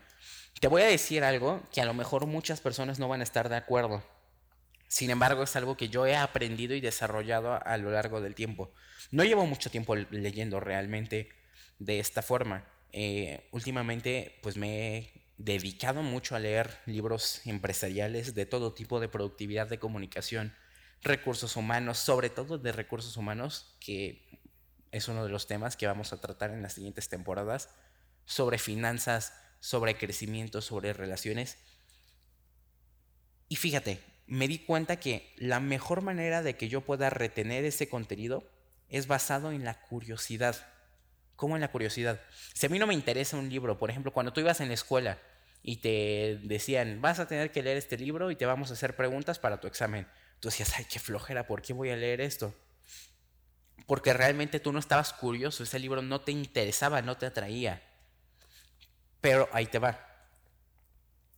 Te 0.60 0.68
voy 0.68 0.84
a 0.84 0.88
decir 0.88 1.24
algo 1.24 1.62
que 1.74 1.82
a 1.82 1.86
lo 1.86 1.94
mejor 1.94 2.28
muchas 2.28 2.62
personas 2.62 3.00
no 3.00 3.08
van 3.08 3.22
a 3.22 3.24
estar 3.24 3.50
de 3.50 3.56
acuerdo. 3.56 4.04
Sin 4.88 5.10
embargo, 5.10 5.44
es 5.44 5.56
algo 5.56 5.76
que 5.76 5.90
yo 5.90 6.06
he 6.06 6.16
aprendido 6.16 6.76
y 6.76 6.82
desarrollado 6.82 7.60
a, 7.66 7.78
lo 7.78 7.92
largo 7.92 8.22
del 8.22 8.36
tiempo. 8.36 8.72
No 9.12 9.24
llevo 9.24 9.46
mucho 9.46 9.70
tiempo 9.70 9.96
leyendo 9.96 10.60
realmente 10.60 11.30
de 11.80 12.00
esta 12.00 12.22
forma. 12.22 12.66
Eh, 12.94 13.50
últimamente, 13.52 14.40
pues 14.42 14.58
me 14.58 14.98
he 14.98 15.14
dedicado 15.38 16.02
mucho 16.02 16.36
a 16.36 16.40
leer 16.40 16.78
libros 16.86 17.42
empresariales 17.46 18.36
de 18.36 18.46
todo 18.46 18.74
tipo 18.74 19.00
de 19.00 19.10
productividad 19.10 19.68
de 19.68 19.80
comunicación 19.80 20.54
recursos 21.02 21.56
humanos, 21.56 21.98
sobre 21.98 22.30
todo 22.30 22.58
de 22.58 22.72
recursos 22.72 23.18
humanos, 23.18 23.76
que 23.80 24.40
es 24.92 25.08
uno 25.08 25.24
de 25.24 25.30
los 25.30 25.48
temas 25.48 25.76
que 25.76 25.88
vamos 25.88 26.14
a 26.14 26.22
tratar 26.22 26.52
en 26.52 26.62
las 26.62 26.74
siguientes 26.74 27.10
temporadas, 27.10 27.70
sobre 28.26 28.58
finanzas, 28.58 29.34
sobre 29.60 29.98
crecimiento, 29.98 30.62
sobre 30.62 30.94
relaciones. 30.94 31.58
Y 33.48 33.58
fíjate, 33.58 34.02
me 34.28 34.48
di 34.48 34.60
cuenta 34.60 34.98
que 34.98 35.34
la 35.38 35.60
mejor 35.60 36.02
manera 36.02 36.42
de 36.42 36.56
que 36.56 36.70
yo 36.70 36.82
pueda 36.82 37.10
retener 37.10 37.66
ese 37.66 37.90
contenido 37.90 38.50
es 38.90 39.08
basado 39.08 39.52
en 39.52 39.64
la 39.64 39.82
curiosidad. 39.82 40.56
¿Cómo 41.36 41.56
en 41.56 41.62
la 41.62 41.72
curiosidad? 41.72 42.22
Si 42.54 42.66
a 42.66 42.70
mí 42.70 42.80
no 42.80 42.88
me 42.88 42.94
interesa 42.94 43.38
un 43.38 43.50
libro, 43.50 43.78
por 43.78 43.90
ejemplo, 43.90 44.14
cuando 44.14 44.34
tú 44.34 44.40
ibas 44.40 44.62
en 44.62 44.70
la 44.70 44.74
escuela 44.74 45.20
y 45.62 45.78
te 45.78 46.40
decían, 46.44 47.02
vas 47.02 47.20
a 47.20 47.28
tener 47.28 47.52
que 47.52 47.62
leer 47.62 47.78
este 47.78 47.98
libro 47.98 48.32
y 48.32 48.36
te 48.36 48.46
vamos 48.46 48.70
a 48.70 48.74
hacer 48.74 48.96
preguntas 48.96 49.40
para 49.40 49.60
tu 49.60 49.68
examen. 49.68 50.08
Tú 50.46 50.50
decías, 50.50 50.74
ay, 50.78 50.86
qué 50.86 51.00
flojera, 51.00 51.48
¿por 51.48 51.64
qué 51.64 51.74
voy 51.74 51.90
a 51.90 51.96
leer 51.96 52.22
esto? 52.22 52.54
Porque 53.88 54.14
realmente 54.14 54.60
tú 54.60 54.72
no 54.72 54.78
estabas 54.78 55.12
curioso, 55.12 55.64
ese 55.64 55.80
libro 55.80 56.04
no 56.04 56.22
te 56.22 56.32
interesaba, 56.32 57.02
no 57.02 57.18
te 57.18 57.26
atraía. 57.26 57.82
Pero 59.22 59.50
ahí 59.54 59.66
te 59.66 59.80
va. 59.80 60.08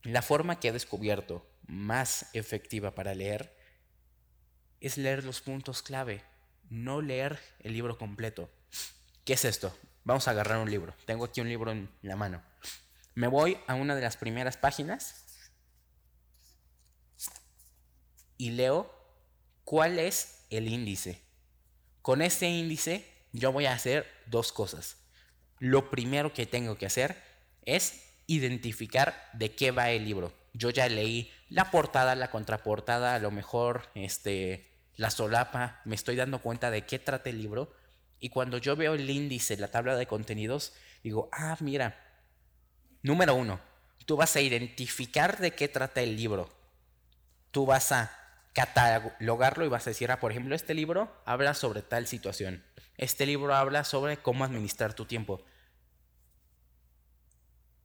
La 0.03 0.21
forma 0.21 0.59
que 0.59 0.67
he 0.67 0.71
descubierto 0.73 1.49
más 1.67 2.25
efectiva 2.33 2.95
para 2.95 3.15
leer 3.15 3.55
es 4.81 4.97
leer 4.97 5.23
los 5.23 5.39
puntos 5.39 5.81
clave, 5.81 6.21
no 6.69 7.01
leer 7.01 7.39
el 7.61 7.71
libro 7.71 7.97
completo. 7.97 8.49
¿Qué 9.23 9.31
es 9.35 9.45
esto? 9.45 9.73
Vamos 10.03 10.27
a 10.27 10.31
agarrar 10.31 10.57
un 10.57 10.69
libro. 10.69 10.93
Tengo 11.05 11.23
aquí 11.23 11.39
un 11.39 11.47
libro 11.47 11.71
en 11.71 11.89
la 12.01 12.17
mano. 12.17 12.43
Me 13.15 13.27
voy 13.27 13.57
a 13.67 13.75
una 13.75 13.95
de 13.95 14.01
las 14.01 14.17
primeras 14.17 14.57
páginas 14.57 15.23
y 18.37 18.49
leo 18.49 18.96
cuál 19.67 19.99
es 19.99 20.45
el 20.49 20.69
índice. 20.69 21.21
Con 22.01 22.21
este 22.21 22.47
índice 22.47 23.03
yo 23.33 23.51
voy 23.51 23.65
a 23.65 23.73
hacer 23.73 24.07
dos 24.27 24.53
cosas. 24.53 24.95
lo 25.59 25.89
primero 25.89 26.33
que 26.33 26.45
tengo 26.45 26.77
que 26.77 26.85
hacer 26.85 27.21
es 27.63 28.13
identificar 28.27 29.29
de 29.33 29.55
qué 29.55 29.71
va 29.71 29.89
el 29.89 30.05
libro. 30.05 30.31
Yo 30.53 30.69
ya 30.69 30.87
leí 30.87 31.29
la 31.49 31.69
portada, 31.69 32.15
la 32.15 32.31
contraportada, 32.31 33.15
a 33.15 33.19
lo 33.19 33.29
mejor 33.29 33.89
este, 33.93 34.71
la 34.95 35.09
solapa, 35.09 35.81
me 35.83 35.95
estoy 35.95 36.15
dando 36.15 36.41
cuenta 36.41 36.71
de 36.71 36.85
qué 36.85 36.97
trata 36.97 37.29
el 37.29 37.41
libro. 37.41 37.73
Y 38.19 38.29
cuando 38.29 38.59
yo 38.59 38.77
veo 38.77 38.93
el 38.93 39.09
índice, 39.09 39.57
la 39.57 39.67
tabla 39.67 39.97
de 39.97 40.07
contenidos, 40.07 40.73
digo, 41.03 41.27
ah, 41.33 41.57
mira, 41.59 41.99
número 43.01 43.35
uno, 43.35 43.59
tú 44.05 44.15
vas 44.15 44.33
a 44.37 44.41
identificar 44.41 45.39
de 45.39 45.51
qué 45.51 45.67
trata 45.67 46.01
el 46.01 46.15
libro. 46.15 46.47
Tú 47.51 47.65
vas 47.65 47.91
a 47.91 48.26
catalogarlo 48.57 49.65
y 49.65 49.67
vas 49.67 49.85
a 49.85 49.91
decir, 49.91 50.09
ah, 50.09 50.19
por 50.19 50.31
ejemplo, 50.31 50.55
este 50.55 50.73
libro 50.73 51.15
habla 51.25 51.53
sobre 51.53 51.83
tal 51.83 52.07
situación. 52.07 52.63
Este 52.97 53.27
libro 53.27 53.53
habla 53.53 53.83
sobre 53.83 54.17
cómo 54.17 54.43
administrar 54.43 54.95
tu 54.95 55.05
tiempo. 55.05 55.45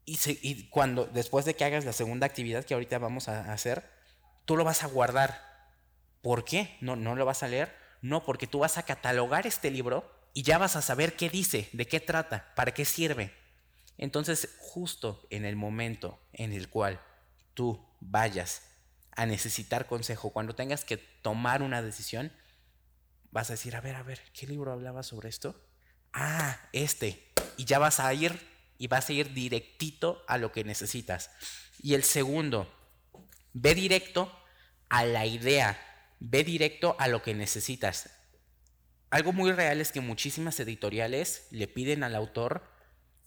Y, 0.07 0.71
cuando, 0.71 1.05
después 1.05 1.45
de 1.45 1.55
que 1.55 1.67
hagas 1.67 1.85
la 1.85 1.93
segunda 1.93 2.27
actividad 2.27 2.65
que 2.65 2.73
ahorita 2.73 2.99
vamos 2.99 3.29
a 3.29 3.53
hacer, 3.53 3.85
tú 4.47 4.57
lo 4.57 4.65
vas 4.65 4.83
a 4.83 4.87
guardar. 4.87 5.43
¿Por 6.23 6.43
qué? 6.43 6.79
No, 6.81 6.97
no 6.97 7.17
lo 7.17 7.27
vas 7.27 7.43
a 7.43 7.49
leer. 7.49 7.77
No, 8.01 8.25
porque 8.25 8.47
tú 8.47 8.61
vas 8.61 8.79
a 8.79 8.85
catalogar 8.85 9.47
este 9.47 9.71
libro 9.71 10.11
y 10.33 10.43
ya 10.43 10.57
vas 10.57 10.75
a 10.75 10.81
saber 10.81 11.17
qué 11.17 11.29
dice, 11.29 11.69
de 11.75 11.87
qué 11.87 12.01
trata, 12.01 12.51
para 12.55 12.73
qué 12.73 12.87
sirve. 12.87 13.35
Entonces, 13.99 14.49
justo 14.59 15.27
en 15.29 15.45
el 15.45 15.55
momento 15.55 16.19
en 16.33 16.55
el 16.55 16.71
cual 16.71 16.99
tú 17.53 17.87
vayas 18.01 18.72
a 19.15 19.27
necesitar 19.27 19.87
consejo, 19.87 20.31
cuando 20.31 20.55
tengas 20.55 20.85
que 20.85 20.97
tomar 20.97 21.63
una 21.63 21.83
decisión, 21.83 22.33
vas 23.31 23.51
a 23.51 23.55
decir, 23.55 23.77
a 23.77 23.81
ver, 23.81 23.97
a 23.97 24.03
ver, 24.03 24.21
¿qué 24.33 24.47
libro 24.47 24.73
hablaba 24.73 25.03
sobre 25.03 25.29
esto? 25.29 25.61
Ah, 26.13 26.59
este. 26.73 27.33
Y 27.57 27.65
ya 27.65 27.79
vas 27.79 28.01
a 28.01 28.13
ir 28.15 28.39
y 28.79 28.89
vas 28.89 29.09
a 29.09 29.13
ir 29.13 29.33
directito 29.33 30.25
a 30.27 30.39
lo 30.39 30.53
que 30.53 30.65
necesitas. 30.65 31.31
Y 31.81 31.95
el 31.95 32.05
segundo, 32.05 32.73
ve 33.53 33.75
directo 33.75 34.33
a 34.89 35.05
la 35.05 35.27
idea, 35.27 35.79
ve 36.21 36.45
directo 36.45 36.97
a 36.99 37.09
lo 37.09 37.23
que 37.23 37.35
necesitas. 37.35 38.11
Algo 39.11 39.33
muy 39.33 39.53
real 39.53 39.81
es 39.81 39.93
que 39.93 40.01
muchísimas 40.01 40.59
editoriales 40.59 41.47
le 41.51 41.69
piden 41.69 42.03
al 42.03 42.15
autor 42.15 42.72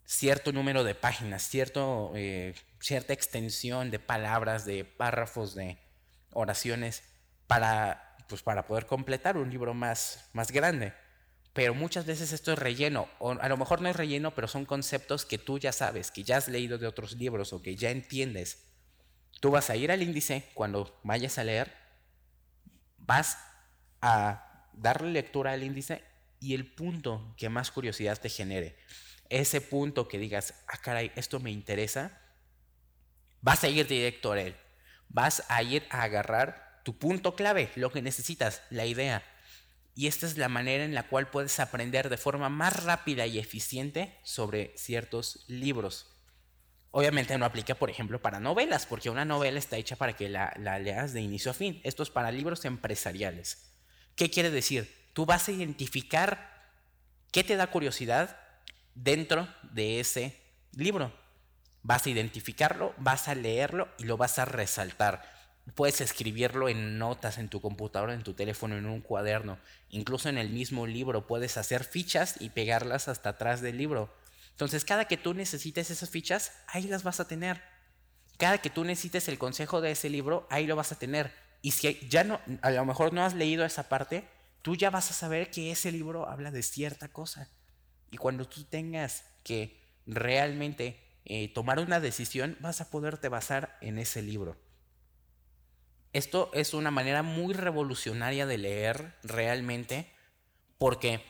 cierto 0.06 0.52
número 0.52 0.84
de 0.84 0.96
páginas, 0.96 1.48
cierto, 1.48 2.12
eh, 2.16 2.54
cierta 2.80 3.14
extensión 3.14 3.92
de 3.92 4.00
palabras, 4.00 4.66
de 4.66 4.86
párrafos, 4.86 5.56
de 5.56 5.78
oraciones, 6.32 7.04
para, 7.48 8.16
pues, 8.28 8.42
para 8.44 8.68
poder 8.68 8.86
completar 8.86 9.38
un 9.38 9.50
libro 9.50 9.74
más, 9.74 10.30
más 10.34 10.52
grande 10.52 10.94
pero 11.56 11.74
muchas 11.74 12.06
veces 12.06 12.34
esto 12.34 12.52
es 12.52 12.60
relleno, 12.60 13.08
o 13.18 13.32
a 13.32 13.48
lo 13.48 13.56
mejor 13.56 13.80
no 13.80 13.88
es 13.88 13.96
relleno, 13.96 14.36
pero 14.36 14.46
son 14.46 14.66
conceptos 14.66 15.24
que 15.26 15.38
tú 15.38 15.58
ya 15.58 15.72
sabes, 15.72 16.12
que 16.12 16.22
ya 16.22 16.36
has 16.36 16.50
leído 16.50 16.78
de 16.78 16.86
otros 16.86 17.14
libros 17.14 17.54
o 17.54 17.62
que 17.62 17.78
ya 17.78 17.92
entiendes. 17.92 18.66
Tú 19.40 19.52
vas 19.52 19.70
a 19.70 19.78
ir 19.78 19.90
al 19.90 20.04
índice 20.04 20.52
cuando 20.54 21.00
vayas 21.04 21.38
a 21.38 21.46
leer, 21.46 21.74
vas 22.98 23.38
a 24.02 24.70
darle 24.74 25.12
lectura 25.12 25.54
al 25.54 25.64
índice 25.64 26.04
y 26.42 26.56
el 26.56 26.74
punto 26.76 27.34
que 27.38 27.48
más 27.48 27.72
curiosidad 27.72 28.20
te 28.20 28.28
genere, 28.28 28.76
ese 29.30 29.62
punto 29.62 30.08
que 30.08 30.20
digas, 30.20 30.54
ah, 30.68 30.78
caray, 30.78 31.12
esto 31.16 31.40
me 31.40 31.52
interesa, 31.52 32.22
vas 33.42 33.64
a 33.64 33.70
ir 33.70 33.88
directo 33.88 34.32
a 34.32 34.42
él. 34.42 34.56
Vas 35.10 35.44
a 35.50 35.62
ir 35.64 35.86
a 35.90 36.04
agarrar 36.04 36.82
tu 36.84 36.98
punto 36.98 37.36
clave, 37.36 37.72
lo 37.76 37.92
que 37.92 38.02
necesitas, 38.02 38.62
la 38.70 38.86
idea, 38.86 39.24
y 39.96 40.08
esta 40.08 40.26
es 40.26 40.38
la 40.38 40.50
manera 40.50 40.84
en 40.84 40.94
la 40.94 41.08
cual 41.08 41.30
puedes 41.30 41.58
aprender 41.62 42.10
de 42.10 42.18
forma 42.18 42.50
más 42.50 42.84
rápida 42.84 43.26
y 43.26 43.40
eficiente 43.40 44.20
sobre 44.24 44.74
ciertos 44.78 45.46
libros. 45.48 46.12
Obviamente 46.92 47.38
no 47.38 47.46
aplica, 47.46 47.76
por 47.76 47.90
ejemplo, 47.90 48.22
para 48.22 48.42
novelas, 48.42 48.86
porque 48.86 49.10
una 49.10 49.24
novela 49.24 49.58
está 49.58 49.78
hecha 49.78 49.96
para 49.96 50.14
que 50.14 50.28
la, 50.28 50.54
leas 50.80 51.14
de 51.14 51.22
inicio 51.22 51.52
a 51.52 51.54
fin. 51.54 51.80
Esto 51.84 52.04
es 52.04 52.10
para 52.10 52.32
libros 52.32 52.66
empresariales. 52.66 53.72
¿Qué 54.18 54.30
quiere 54.30 54.52
decir? 54.52 55.10
Tú 55.14 55.26
vas 55.26 55.48
a 55.48 55.54
identificar 55.54 56.54
qué 57.32 57.46
te 57.46 57.56
da 57.56 57.68
curiosidad 57.68 58.38
dentro 58.96 59.48
de 59.72 60.00
ese 60.00 60.42
libro. 60.72 61.14
Vas 61.84 62.06
a 62.06 62.10
identificarlo, 62.10 62.94
vas 62.98 63.28
a 63.28 63.36
leerlo 63.36 63.88
y 64.00 64.06
lo 64.06 64.18
vas 64.18 64.40
a 64.40 64.46
resaltar. 64.46 65.22
Puedes 65.76 66.02
escribirlo 66.02 66.70
en 66.70 66.98
notas 66.98 67.38
en 67.38 67.50
tu 67.50 67.62
computadora, 67.62 68.14
en 68.14 68.24
tu 68.24 68.34
teléfono, 68.34 68.78
en 68.78 68.86
un 68.86 69.02
cuaderno. 69.02 69.60
Incluso 69.90 70.30
en 70.30 70.38
el 70.38 70.50
mismo 70.50 70.88
libro 70.88 71.28
puedes 71.28 71.58
hacer 71.58 71.84
fichas 71.84 72.36
y 72.40 72.50
pegarlas 72.50 73.08
hasta 73.08 73.30
atrás 73.30 73.62
del 73.62 73.78
libro. 73.78 74.14
Entonces, 74.52 74.86
cada 74.86 75.06
que 75.06 75.18
tú 75.18 75.34
necesites 75.34 75.92
esas 75.92 76.10
fichas, 76.10 76.54
ahí 76.68 76.84
las 76.84 77.04
vas 77.04 77.20
a 77.20 77.28
tener. 77.28 77.62
Cada 78.38 78.60
que 78.60 78.70
tú 78.70 78.84
necesites 78.84 79.28
el 79.28 79.38
consejo 79.38 79.82
de 79.82 79.92
ese 79.92 80.10
libro, 80.10 80.48
ahí 80.50 80.66
lo 80.66 80.76
vas 80.76 80.92
a 80.92 81.00
tener. 81.00 81.34
Y 81.62 81.72
si 81.72 82.08
ya 82.10 82.24
no, 82.24 82.40
a 82.62 82.72
lo 82.72 82.86
mejor 82.86 83.12
no 83.12 83.24
has 83.24 83.34
leído 83.34 83.66
esa 83.66 83.90
parte, 83.90 84.28
tú 84.62 84.76
ya 84.76 84.90
vas 84.90 85.10
a 85.12 85.14
saber 85.14 85.50
que 85.52 85.72
ese 85.72 85.92
libro 85.92 86.30
habla 86.30 86.52
de 86.52 86.64
cierta 86.64 87.08
cosa. 87.10 87.50
Y 88.12 88.18
cuando 88.18 88.48
tú 88.48 88.64
tengas 88.64 89.26
que 89.44 89.82
realmente 90.06 91.00
eh, 91.26 91.52
tomar 91.54 91.80
una 91.80 92.00
decisión, 92.00 92.58
vas 92.60 92.82
a 92.82 92.90
poderte 92.90 93.30
basar 93.30 93.78
en 93.82 93.98
ese 93.98 94.22
libro. 94.22 94.58
Esto 96.14 96.50
es 96.54 96.74
una 96.74 96.92
manera 96.92 97.24
muy 97.24 97.54
revolucionaria 97.54 98.46
de 98.46 98.58
leer 98.58 99.16
realmente 99.24 100.12
porque 100.78 101.22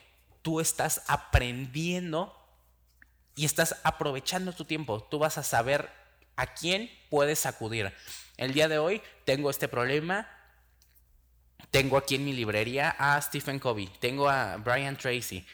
tú 0.41 0.59
estás 0.59 1.03
aprendiendo 1.07 2.39
y 3.35 3.45
estás 3.45 3.77
aprovechando 3.83 4.53
tu 4.53 4.65
tiempo. 4.65 5.03
Tú 5.03 5.17
vas 5.17 5.37
a 5.37 5.43
saber 5.43 5.89
a 6.35 6.53
quién 6.53 6.91
puedes 7.09 7.45
acudir. 7.45 7.93
El 8.37 8.53
día 8.53 8.67
de 8.67 8.77
hoy 8.77 9.01
tengo 9.23 9.49
este 9.49 9.67
problema. 9.67 10.29
Tengo 11.71 11.97
aquí 11.97 12.15
en 12.15 12.25
mi 12.25 12.33
librería 12.33 12.95
a 12.97 13.19
Stephen 13.21 13.59
Covey, 13.59 13.87
tengo 13.99 14.29
a 14.29 14.57
Brian 14.57 14.97
Tracy, 14.97 15.45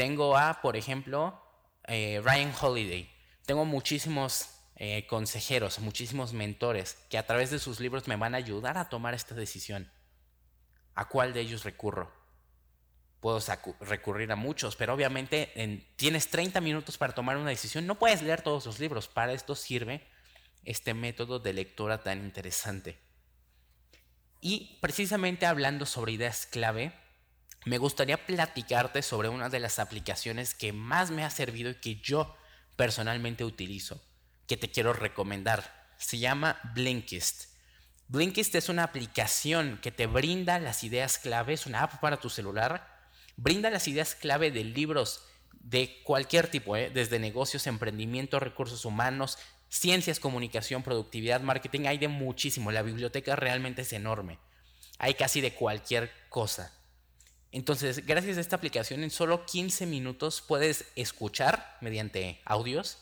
tengo 0.00 0.34
a, 0.34 0.62
por 0.62 0.78
ejemplo, 0.78 1.38
eh, 1.86 2.22
Ryan 2.24 2.54
Holiday. 2.58 3.10
Tengo 3.44 3.66
muchísimos 3.66 4.48
eh, 4.76 5.06
consejeros, 5.06 5.78
muchísimos 5.78 6.32
mentores 6.32 6.94
que 7.10 7.18
a 7.18 7.26
través 7.26 7.50
de 7.50 7.58
sus 7.58 7.80
libros 7.80 8.08
me 8.08 8.16
van 8.16 8.32
a 8.32 8.38
ayudar 8.38 8.78
a 8.78 8.88
tomar 8.88 9.12
esta 9.12 9.34
decisión. 9.34 9.92
¿A 10.94 11.06
cuál 11.06 11.34
de 11.34 11.40
ellos 11.42 11.64
recurro? 11.64 12.10
Puedo 13.20 13.40
recurrir 13.80 14.32
a 14.32 14.36
muchos, 14.36 14.74
pero 14.74 14.94
obviamente 14.94 15.52
en, 15.62 15.86
tienes 15.96 16.30
30 16.30 16.62
minutos 16.62 16.96
para 16.96 17.14
tomar 17.14 17.36
una 17.36 17.50
decisión. 17.50 17.86
No 17.86 17.98
puedes 17.98 18.22
leer 18.22 18.40
todos 18.40 18.64
los 18.64 18.80
libros. 18.80 19.06
Para 19.06 19.34
esto 19.34 19.54
sirve 19.54 20.00
este 20.64 20.94
método 20.94 21.40
de 21.40 21.52
lectura 21.52 22.02
tan 22.02 22.24
interesante. 22.24 22.98
Y 24.40 24.78
precisamente 24.80 25.44
hablando 25.44 25.84
sobre 25.84 26.12
ideas 26.12 26.46
clave, 26.46 26.94
me 27.64 27.78
gustaría 27.78 28.26
platicarte 28.26 29.02
sobre 29.02 29.28
una 29.28 29.48
de 29.48 29.60
las 29.60 29.78
aplicaciones 29.78 30.54
que 30.54 30.72
más 30.72 31.10
me 31.10 31.24
ha 31.24 31.30
servido 31.30 31.70
y 31.70 31.74
que 31.74 31.96
yo 31.96 32.36
personalmente 32.76 33.44
utilizo 33.44 34.02
que 34.46 34.56
te 34.56 34.70
quiero 34.70 34.92
recomendar. 34.92 35.92
Se 35.98 36.18
llama 36.18 36.58
Blinkist. 36.74 37.50
Blinkist 38.08 38.54
es 38.56 38.68
una 38.68 38.82
aplicación 38.82 39.78
que 39.80 39.92
te 39.92 40.06
brinda 40.06 40.58
las 40.58 40.82
ideas 40.82 41.18
clave, 41.18 41.52
es 41.52 41.66
una 41.66 41.82
app 41.82 42.00
para 42.00 42.16
tu 42.16 42.30
celular, 42.30 42.98
brinda 43.36 43.70
las 43.70 43.86
ideas 43.86 44.16
clave 44.16 44.50
de 44.50 44.64
libros 44.64 45.22
de 45.52 46.02
cualquier 46.02 46.48
tipo, 46.48 46.76
¿eh? 46.76 46.90
desde 46.90 47.18
negocios, 47.18 47.66
emprendimiento, 47.66 48.40
recursos 48.40 48.84
humanos, 48.84 49.38
ciencias, 49.68 50.18
comunicación, 50.18 50.82
productividad, 50.82 51.42
marketing, 51.42 51.86
hay 51.86 51.98
de 51.98 52.08
muchísimo. 52.08 52.72
La 52.72 52.82
biblioteca 52.82 53.36
realmente 53.36 53.82
es 53.82 53.92
enorme. 53.92 54.38
Hay 54.98 55.14
casi 55.14 55.40
de 55.40 55.54
cualquier 55.54 56.10
cosa. 56.28 56.74
Entonces, 57.52 58.06
gracias 58.06 58.38
a 58.38 58.40
esta 58.40 58.56
aplicación, 58.56 59.02
en 59.02 59.10
solo 59.10 59.44
15 59.44 59.86
minutos 59.86 60.40
puedes 60.40 60.86
escuchar 60.94 61.76
mediante 61.80 62.40
audios 62.44 62.98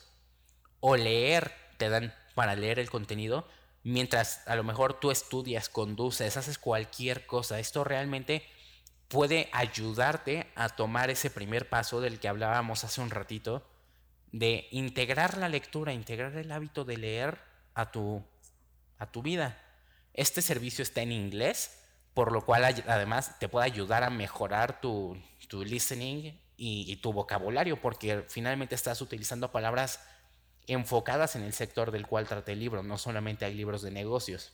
o 0.79 0.95
leer, 0.95 1.51
te 1.77 1.89
dan 1.89 2.13
para 2.33 2.55
leer 2.55 2.79
el 2.79 2.89
contenido, 2.89 3.47
mientras 3.83 4.47
a 4.47 4.55
lo 4.55 4.63
mejor 4.63 4.99
tú 4.99 5.11
estudias, 5.11 5.69
conduces, 5.69 6.35
haces 6.35 6.57
cualquier 6.57 7.25
cosa. 7.25 7.59
Esto 7.59 7.83
realmente 7.83 8.43
puede 9.07 9.49
ayudarte 9.51 10.47
a 10.55 10.69
tomar 10.69 11.09
ese 11.09 11.29
primer 11.29 11.69
paso 11.69 12.01
del 12.01 12.19
que 12.19 12.27
hablábamos 12.27 12.83
hace 12.83 13.01
un 13.01 13.09
ratito, 13.09 13.63
de 14.31 14.67
integrar 14.71 15.37
la 15.37 15.49
lectura, 15.49 15.93
integrar 15.93 16.35
el 16.37 16.51
hábito 16.51 16.85
de 16.85 16.97
leer 16.97 17.39
a 17.73 17.91
tu, 17.91 18.23
a 18.97 19.11
tu 19.11 19.21
vida. 19.21 19.61
Este 20.13 20.41
servicio 20.41 20.83
está 20.83 21.01
en 21.01 21.11
inglés, 21.11 21.79
por 22.13 22.31
lo 22.31 22.45
cual 22.45 22.63
además 22.65 23.39
te 23.39 23.49
puede 23.49 23.65
ayudar 23.65 24.03
a 24.03 24.09
mejorar 24.09 24.81
tu, 24.81 25.17
listening 25.51 26.39
y 26.57 26.95
tu 26.97 27.13
vocabulario, 27.13 27.81
porque 27.81 28.25
finalmente 28.27 28.75
estás 28.75 29.01
utilizando 29.01 29.51
palabras 29.51 30.01
enfocadas 30.67 31.35
en 31.35 31.43
el 31.43 31.53
sector 31.53 31.91
del 31.91 32.05
cual 32.05 32.27
trata 32.27 32.51
el 32.51 32.59
libro, 32.59 32.83
no 32.83 32.97
solamente 32.97 33.45
hay 33.45 33.55
libros 33.55 33.81
de 33.81 33.91
negocios. 33.91 34.53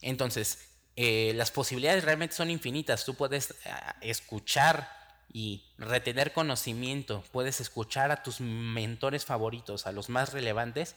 Entonces, 0.00 0.72
eh, 0.96 1.32
las 1.36 1.50
posibilidades 1.50 2.04
realmente 2.04 2.34
son 2.34 2.50
infinitas. 2.50 3.04
Tú 3.04 3.14
puedes 3.14 3.50
eh, 3.50 3.54
escuchar 4.00 4.90
y 5.32 5.72
retener 5.78 6.32
conocimiento, 6.32 7.24
puedes 7.32 7.60
escuchar 7.60 8.10
a 8.10 8.22
tus 8.22 8.40
mentores 8.40 9.24
favoritos, 9.24 9.86
a 9.86 9.92
los 9.92 10.08
más 10.10 10.32
relevantes, 10.32 10.96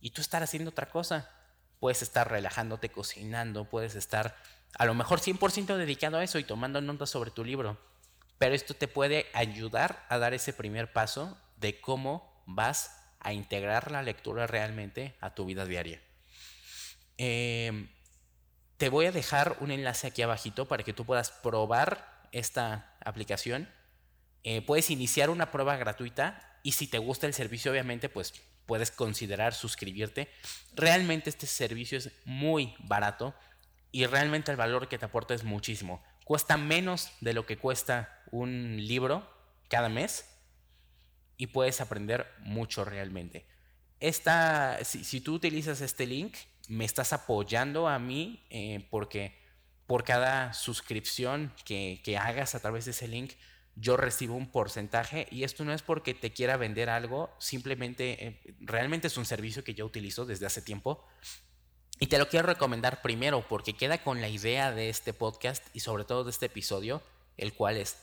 y 0.00 0.10
tú 0.10 0.20
estar 0.20 0.42
haciendo 0.42 0.70
otra 0.70 0.88
cosa. 0.88 1.30
Puedes 1.80 2.02
estar 2.02 2.30
relajándote, 2.30 2.90
cocinando, 2.90 3.64
puedes 3.64 3.94
estar 3.96 4.36
a 4.74 4.84
lo 4.84 4.94
mejor 4.94 5.20
100% 5.20 5.76
dedicado 5.76 6.18
a 6.18 6.24
eso 6.24 6.38
y 6.38 6.44
tomando 6.44 6.80
notas 6.80 7.10
sobre 7.10 7.30
tu 7.30 7.44
libro. 7.44 7.78
Pero 8.38 8.54
esto 8.54 8.74
te 8.74 8.88
puede 8.88 9.26
ayudar 9.34 10.06
a 10.08 10.18
dar 10.18 10.32
ese 10.32 10.52
primer 10.52 10.92
paso 10.92 11.36
de 11.56 11.80
cómo 11.80 12.42
vas 12.46 12.96
a 13.20 13.32
integrar 13.32 13.90
la 13.90 14.02
lectura 14.02 14.46
realmente 14.46 15.16
a 15.20 15.34
tu 15.34 15.44
vida 15.44 15.66
diaria. 15.66 16.00
Em, 17.18 17.90
te 18.78 18.88
voy 18.88 19.06
a 19.06 19.12
dejar 19.12 19.56
un 19.60 19.70
enlace 19.70 20.06
aquí 20.06 20.22
abajito 20.22 20.66
para 20.66 20.82
que 20.82 20.94
tú 20.94 21.04
puedas 21.04 21.30
probar 21.30 22.28
esta 22.32 22.96
aplicación. 23.04 23.68
Eh, 24.42 24.62
puedes 24.62 24.90
iniciar 24.90 25.28
una 25.28 25.50
prueba 25.50 25.76
gratuita 25.76 26.58
y 26.62 26.72
si 26.72 26.86
te 26.86 26.98
gusta 26.98 27.26
el 27.26 27.34
servicio, 27.34 27.72
obviamente, 27.72 28.08
pues 28.08 28.32
puedes 28.70 28.92
considerar 28.92 29.52
suscribirte. 29.52 30.28
Realmente 30.76 31.28
este 31.28 31.48
servicio 31.48 31.98
es 31.98 32.12
muy 32.24 32.72
barato 32.78 33.34
y 33.90 34.06
realmente 34.06 34.52
el 34.52 34.56
valor 34.56 34.86
que 34.86 34.96
te 34.96 35.06
aporta 35.06 35.34
es 35.34 35.42
muchísimo. 35.42 36.00
Cuesta 36.24 36.56
menos 36.56 37.10
de 37.20 37.32
lo 37.32 37.46
que 37.46 37.58
cuesta 37.58 38.22
un 38.30 38.76
libro 38.76 39.28
cada 39.68 39.88
mes 39.88 40.24
y 41.36 41.48
puedes 41.48 41.80
aprender 41.80 42.32
mucho 42.42 42.84
realmente. 42.84 43.44
Esta, 43.98 44.78
si, 44.84 45.20
tú 45.20 45.34
utilizas 45.34 45.80
este 45.80 46.06
link, 46.06 46.36
me 46.68 46.84
estás 46.84 47.12
apoyando 47.12 47.88
a 47.88 47.98
mí 47.98 48.46
eh, 48.50 48.86
porque 48.88 49.36
por 49.88 50.04
cada 50.04 50.52
suscripción 50.52 51.52
que, 51.64 52.00
que 52.04 52.16
hagas 52.16 52.54
a 52.54 52.60
través 52.60 52.84
de 52.84 52.92
ese 52.92 53.08
link, 53.08 53.32
yo 53.76 53.96
recibo 53.96 54.34
un 54.34 54.50
porcentaje 54.50 55.26
y 55.30 55.44
esto 55.44 55.64
no 55.64 55.72
es 55.72 55.82
porque 55.82 56.14
te 56.14 56.32
quiera 56.32 56.56
vender 56.56 56.90
algo, 56.90 57.30
simplemente 57.38 58.26
eh, 58.26 58.54
realmente 58.60 59.06
es 59.06 59.16
un 59.16 59.24
servicio 59.24 59.64
que 59.64 59.74
yo 59.74 59.86
utilizo 59.86 60.26
desde 60.26 60.46
hace 60.46 60.62
tiempo 60.62 61.06
y 62.02 62.06
te 62.06 62.18
lo 62.18 62.28
quiero 62.28 62.46
recomendar 62.46 63.02
primero 63.02 63.46
porque 63.46 63.74
queda 63.74 64.02
con 64.02 64.22
la 64.22 64.28
idea 64.28 64.72
de 64.72 64.88
este 64.88 65.12
podcast 65.12 65.62
y 65.74 65.80
sobre 65.80 66.04
todo 66.04 66.24
de 66.24 66.30
este 66.30 66.46
episodio, 66.46 67.02
el 67.36 67.52
cual 67.52 67.76
es 67.76 67.98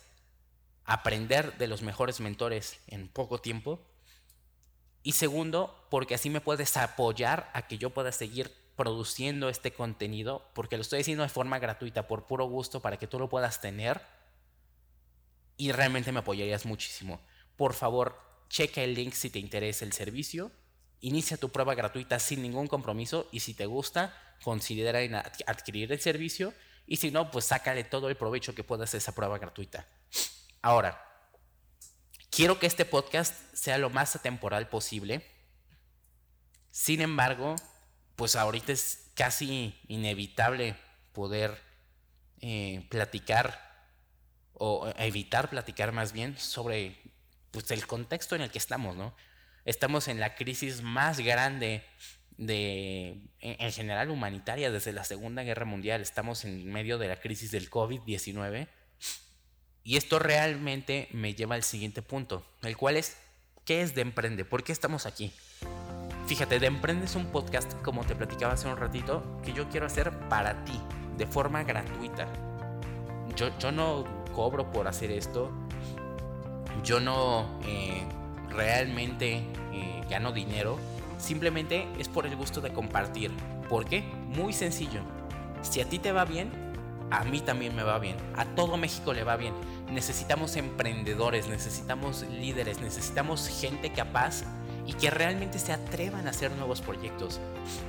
aprender 0.86 1.58
de 1.58 1.67
los 1.67 1.82
mejores 1.82 2.19
mentores 2.19 2.80
en 2.86 3.08
poco 3.08 3.39
tiempo. 3.39 3.80
Y 5.01 5.13
segundo, 5.13 5.88
porque 5.89 6.13
así 6.13 6.30
me 6.30 6.41
puedes 6.41 6.77
apoyar 6.77 7.49
a 7.53 7.67
que 7.67 7.80
yo 7.80 7.89
pueda 7.89 8.12
seguir 8.12 8.53
produciendo 8.75 9.49
este 9.49 9.73
contenido, 9.73 10.47
porque 10.53 10.77
lo 10.77 10.84
estoy 10.84 11.01
haciendo 11.01 11.23
de 11.23 11.30
forma 11.30 11.58
gratuita, 11.58 12.08
por 12.08 12.27
puro 12.27 12.45
gusto, 12.45 12.82
para 12.82 12.97
que 12.97 13.08
tú 13.08 13.17
lo 13.17 13.30
puedas 13.30 13.62
tener. 13.62 13.99
Y 15.58 15.72
realmente 15.72 16.12
me 16.12 16.20
apoyarías 16.20 16.65
muchísimo. 16.65 17.20
Por 17.56 17.74
favor, 17.74 18.22
checa 18.50 18.82
el 18.84 18.93
link 18.93 19.13
si 19.13 19.30
te 19.30 19.39
interesa 19.39 19.84
el 19.84 19.91
servicio 19.91 20.52
Inicia 21.00 21.38
tu 21.38 21.50
prueba 21.50 21.76
gratuita 21.76 22.17
sin 22.17 22.41
ningún 22.41 22.67
compromiso 22.67 23.28
y 23.32 23.41
si 23.41 23.54
te 23.54 23.67
gusta, 23.67 24.17
considera 24.43 25.00
adquirir 25.46 25.91
el 25.91 26.00
servicio 26.00 26.54
y 26.88 26.98
si 26.98 27.12
no, 27.12 27.30
pues 27.30 27.46
sácale 27.46 27.84
todo 27.84 28.10
el 28.10 28.17
provecho 28.17 28.56
que 28.56 28.63
puedas 28.63 28.93
a 28.93 28.98
esa 28.98 29.13
prueba 29.13 29.38
gratuita. 29.38 29.86
Ahora, 30.62 31.00
quiero 32.32 32.58
que 32.58 32.65
este 32.65 32.86
podcast 32.86 33.36
sea 33.54 33.78
lo 33.78 33.91
más 33.91 34.15
atemporal 34.15 34.70
posible. 34.70 35.24
Sin 36.72 37.02
embargo, 37.02 37.56
pues 38.15 38.36
ahorita 38.36 38.72
es 38.72 39.12
casi 39.13 39.80
inevitable 39.88 40.76
poder 41.13 41.62
eh, 42.41 42.88
platicar 42.89 43.66
o 44.60 44.91
evitar 44.98 45.50
platicar 45.50 45.91
más 45.91 46.13
bien 46.13 46.38
sobre 46.38 46.98
pues, 47.52 47.70
el 47.72 47.86
contexto 47.86 48.36
en 48.36 48.41
el 48.41 48.50
que 48.50 48.58
estamos, 48.58 48.96
¿no? 48.96 49.15
Estamos 49.65 50.08
en 50.08 50.20
la 50.20 50.36
crisis 50.36 50.82
más 50.82 51.20
grande 51.20 51.84
de, 52.38 53.20
en 53.41 53.72
general 53.72 54.10
humanitaria 54.10 54.72
desde 54.72 54.93
la 54.93 55.04
Segunda 55.04 55.43
Guerra 55.43 55.65
Mundial. 55.65 56.02
Estamos 56.02 56.46
en 56.46 56.72
medio 56.72 56.98
de 56.98 57.10
la 57.10 57.20
crisis 57.20 57.52
del 57.52 57.70
COVID-19. 57.70 58.67
Y 59.84 59.98
esto 59.98 60.20
realmente 60.20 61.10
me 61.12 61.34
lleva 61.34 61.56
al 61.56 61.63
siguiente 61.63 62.02
punto, 62.02 62.46
el 62.62 62.78
cual 62.78 62.98
es, 62.98 63.17
¿qué 63.65 63.82
es 63.82 63.96
de 63.96 64.02
Emprende? 64.02 64.46
¿Por 64.46 64.63
qué 64.63 64.72
estamos 64.72 65.06
aquí? 65.06 65.32
Fíjate, 66.28 66.60
de 66.60 66.67
Emprende 66.67 67.06
es 67.06 67.15
un 67.15 67.32
podcast, 67.32 67.72
como 67.84 68.06
te 68.06 68.15
platicaba 68.15 68.54
hace 68.54 68.67
un 68.67 68.78
ratito, 68.78 69.41
que 69.43 69.54
yo 69.54 69.70
quiero 69.70 69.86
hacer 69.86 70.12
para 70.30 70.65
ti, 70.65 70.78
de 71.17 71.26
forma 71.26 71.63
gratuita. 71.63 72.28
Yo, 73.36 73.58
yo 73.60 73.72
no 73.72 74.16
cobro 74.38 74.71
por 74.71 74.88
hacer 74.88 75.10
esto. 75.10 75.50
Yo 76.84 77.00
no 77.00 77.60
eh, 77.65 78.04
realmente 78.52 79.38
eh, 79.73 80.04
gano 80.08 80.32
dinero, 80.32 80.78
simplemente 81.17 81.88
es 81.97 82.08
por 82.08 82.28
el 82.28 82.36
gusto 82.36 82.62
de 82.62 82.71
compartir. 82.71 83.32
¿Por 83.67 83.86
qué? 83.86 84.02
Muy 84.28 84.54
sencillo. 84.54 85.02
Si 85.63 85.82
a 85.82 85.89
ti 85.89 85.97
te 85.97 86.12
va 86.12 86.23
bien, 86.23 86.52
a 87.10 87.23
mí 87.23 87.39
también 87.39 87.76
me 87.76 87.82
va 87.82 87.97
bien. 87.97 88.15
A 88.36 88.45
todo 88.45 88.78
México 88.78 89.12
le 89.12 89.23
va 89.23 89.38
bien. 89.38 89.56
Necesitamos 89.89 90.56
emprendedores, 90.56 91.47
necesitamos 91.47 92.21
líderes, 92.30 92.80
necesitamos 92.80 93.47
gente 93.47 93.91
capaz 93.91 94.43
y 94.86 94.93
que 94.93 95.10
realmente 95.10 95.58
se 95.58 95.73
atrevan 95.73 96.28
a 96.28 96.30
hacer 96.30 96.52
nuevos 96.52 96.82
proyectos. 96.82 97.39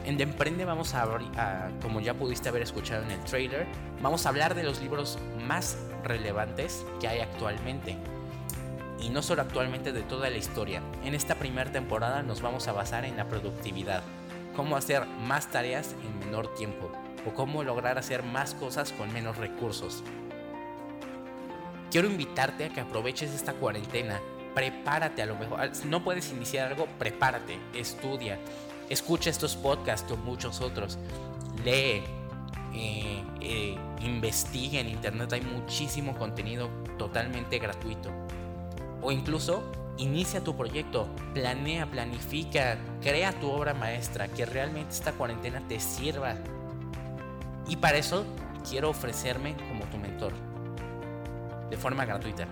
En 0.07 0.17
De 0.17 0.23
Emprende 0.23 0.65
vamos 0.65 0.95
a, 0.95 1.03
a, 1.03 1.71
como 1.83 2.01
ya 2.01 2.15
pudiste 2.15 2.49
haber 2.49 2.63
escuchado 2.63 3.05
en 3.05 3.11
el 3.11 3.21
trailer, 3.21 3.67
vamos 4.01 4.25
a 4.25 4.31
hablar 4.31 4.55
de 4.55 4.63
los 4.63 4.81
libros 4.81 5.19
más 5.47 5.77
relevantes 6.09 6.85
que 7.01 7.09
hay 7.09 7.21
actualmente. 7.21 7.97
Y 9.01 9.11
no 9.11 9.23
solo 9.23 9.43
actualmente 9.43 9.93
de 9.93 10.03
toda 10.03 10.31
la 10.31 10.39
historia. 10.39 10.83
En 11.05 11.15
esta 11.15 11.37
primera 11.37 11.71
temporada 11.71 12.23
nos 12.23 12.43
vamos 12.43 12.67
a 12.67 12.73
basar 12.73 13.05
en 13.05 13.17
la 13.17 13.29
productividad, 13.29 14.03
cómo 14.57 14.77
hacer 14.77 15.07
más 15.07 15.51
tareas 15.51 15.95
en 16.05 16.19
menor 16.19 16.53
tiempo. 16.55 16.91
O 17.27 17.35
cómo 17.35 17.63
lograr 17.63 17.99
hacer 17.99 18.23
más 18.23 18.55
cosas 18.55 18.93
con 18.93 19.13
menos 19.13 19.37
recursos. 19.37 20.03
Quiero 21.91 22.09
invitarte 22.09 22.67
a 22.67 22.69
que 22.69 22.81
aproveches 22.81 23.33
esta 23.33 23.55
cuarentena, 23.55 24.21
prepárate 24.55 25.23
a 25.23 25.27
lo 25.27 25.37
mejor, 25.37 25.75
si 25.75 25.89
no 25.89 26.05
puedes 26.05 26.31
iniciar 26.31 26.69
algo, 26.69 26.87
prepárate, 26.99 27.59
estudia, 27.75 28.39
escucha 28.91 29.31
estos 29.31 29.57
podcasts 29.57 30.11
o 30.13 30.17
muchos 30.17 30.61
otros, 30.61 30.99
lee, 31.65 32.03
investiga 34.19 34.81
en 34.81 34.89
internet, 34.89 35.33
hay 35.33 35.43
muchísimo 35.43 36.17
contenido 36.19 36.69
totalmente 36.99 37.61
gratuito. 37.61 38.11
O 39.01 39.13
incluso 39.13 39.63
inicia 39.97 40.43
tu 40.43 40.57
proyecto, 40.57 41.09
planea, 41.35 41.87
planifica, 41.87 42.79
crea 43.01 43.33
tu 43.39 43.49
obra 43.49 43.75
maestra, 43.75 44.27
que 44.27 44.45
realmente 44.45 44.93
esta 44.93 45.13
cuarentena 45.13 45.63
te 45.69 45.79
sirva. 45.79 46.35
Y 47.69 47.77
para 47.77 47.99
eso 47.99 48.25
quiero 48.69 48.91
ofrecerme 48.91 49.57
como 49.69 49.85
tu 49.85 49.99
mentor, 49.99 50.33
de 51.71 51.77
forma 51.77 52.05
gratuita. 52.05 52.49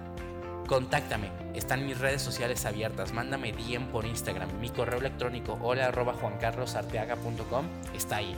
Contáctame, 0.69 1.31
están 1.55 1.85
mis 1.85 1.99
redes 1.99 2.23
sociales 2.23 2.65
abiertas, 2.65 3.13
mándame 3.13 3.53
DM 3.53 3.87
por 3.89 4.07
Instagram, 4.07 4.61
mi 4.61 4.69
correo 4.69 5.01
electrónico 5.01 5.59
hola 5.63 5.93
juancarlosarteaga.com 5.93 7.67
está 7.93 8.17
ahí. 8.17 8.37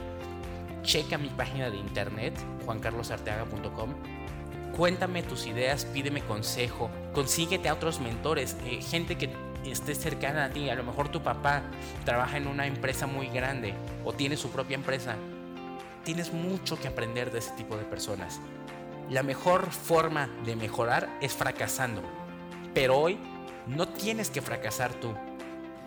Checa 0.88 1.18
mi 1.18 1.29
página 1.29 1.68
de 1.68 1.77
internet 1.77 2.33
juancarlosarteaga.com 2.64 3.92
Cuéntame 4.74 5.22
tus 5.22 5.46
ideas, 5.46 5.85
pídeme 5.85 6.22
consejo, 6.22 6.88
consíguete 7.12 7.68
a 7.68 7.74
otros 7.74 8.01
mentores, 8.01 8.57
eh, 8.64 8.81
gente 8.81 9.18
que 9.18 9.29
esté 9.66 9.94
cercana 9.94 10.46
a 10.46 10.48
ti. 10.48 10.70
A 10.70 10.74
lo 10.74 10.85
mejor 10.85 11.11
tu 11.11 11.22
papá 11.22 11.61
trabaja 12.07 12.38
en 12.38 12.46
una 12.46 12.66
empresa 12.66 13.07
muy 13.07 13.27
grande 13.27 13.74
o 14.03 14.14
tiene 14.14 14.38
su 14.38 14.48
propia 14.48 14.77
empresa. 14.77 15.16
Tienes 16.05 16.33
mucho 16.33 16.81
que 16.81 16.88
aprender 16.88 17.31
de 17.33 17.40
ese 17.40 17.51
tipo 17.51 17.77
de 17.77 17.85
personas. 17.85 18.40
La 19.11 19.22
mejor 19.22 19.70
forma 19.70 20.31
de 20.46 20.57
mejorar 20.57 21.18
es 21.20 21.35
fracasando. 21.35 22.01
Pero 22.72 22.96
hoy 22.96 23.18
no 23.66 23.88
tienes 23.88 24.31
que 24.31 24.40
fracasar 24.40 24.94
tú. 24.94 25.12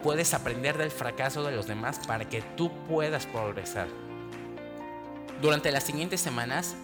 Puedes 0.03 0.35
aprender 0.35 0.77
del 0.77 0.91
fracaso 0.91 1.41
de 1.41 1.55
los 1.55 1.65
demás 1.65 1.99
para 2.05 2.29
que 2.29 2.43
tú 2.55 2.71
puedas 2.87 3.25
progresar. 3.25 3.87
Durante 5.41 5.71
las 5.71 5.83
siguientes 5.83 6.21
semanas 6.21 6.75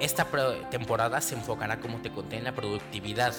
esta 0.00 0.26
temporada 0.70 1.22
se 1.22 1.34
enfocará, 1.34 1.80
como 1.80 2.02
te 2.02 2.10
conté, 2.10 2.36
en 2.36 2.44
la 2.44 2.54
productividad. 2.54 3.32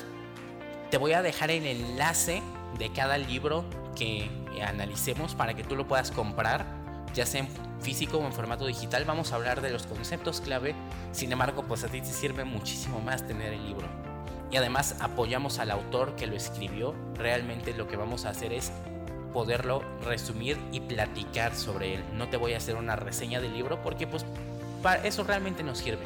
Te 0.90 0.98
voy 0.98 1.14
a 1.14 1.22
dejar 1.22 1.52
el 1.52 1.68
enlace 1.68 2.42
de 2.80 2.92
cada 2.92 3.20
libro 3.20 3.66
que 3.96 4.32
analicemos 4.66 5.36
para 5.36 5.54
que 5.54 5.64
tú 5.64 5.76
lo 5.76 5.88
puedas 5.88 6.10
comprar, 6.10 6.66
ya 7.14 7.28
sea 7.28 7.42
en 7.42 7.48
físico 7.80 8.18
o 8.18 8.26
en 8.26 8.34
formato 8.34 8.66
digital. 8.66 9.06
Vamos 9.06 9.32
a 9.32 9.36
hablar 9.36 9.62
de 9.62 9.70
los 9.70 9.86
conceptos 9.86 10.42
clave, 10.42 10.74
sin 11.12 11.32
embargo, 11.32 11.64
pues 11.68 11.84
a 11.84 11.88
ti 11.88 12.02
te 12.02 12.08
sirve 12.08 12.46
muchísimo 12.46 13.00
más 13.00 13.28
tener 13.28 13.54
el 13.54 13.64
libro. 13.64 13.88
Y 14.50 14.58
además 14.58 14.96
apoyamos 15.02 15.60
al 15.60 15.70
autor 15.70 16.16
que 16.16 16.26
lo 16.26 16.36
escribió. 16.36 16.96
Realmente 17.14 17.74
lo 17.74 17.88
que 17.88 17.98
vamos 17.98 18.26
a 18.26 18.30
hacer 18.30 18.54
es 18.54 18.72
poderlo 19.38 19.84
resumir 20.04 20.58
y 20.72 20.80
platicar 20.80 21.54
sobre 21.54 21.94
él. 21.94 22.04
No 22.14 22.28
te 22.28 22.38
voy 22.38 22.54
a 22.54 22.58
hacer 22.58 22.76
una 22.76 22.96
reseña 22.96 23.40
del 23.40 23.54
libro 23.54 23.80
porque 23.84 24.08
pues 24.08 24.26
para 24.82 25.06
eso 25.06 25.24
realmente 25.24 25.62
nos 25.62 25.78
sirve 25.78 26.02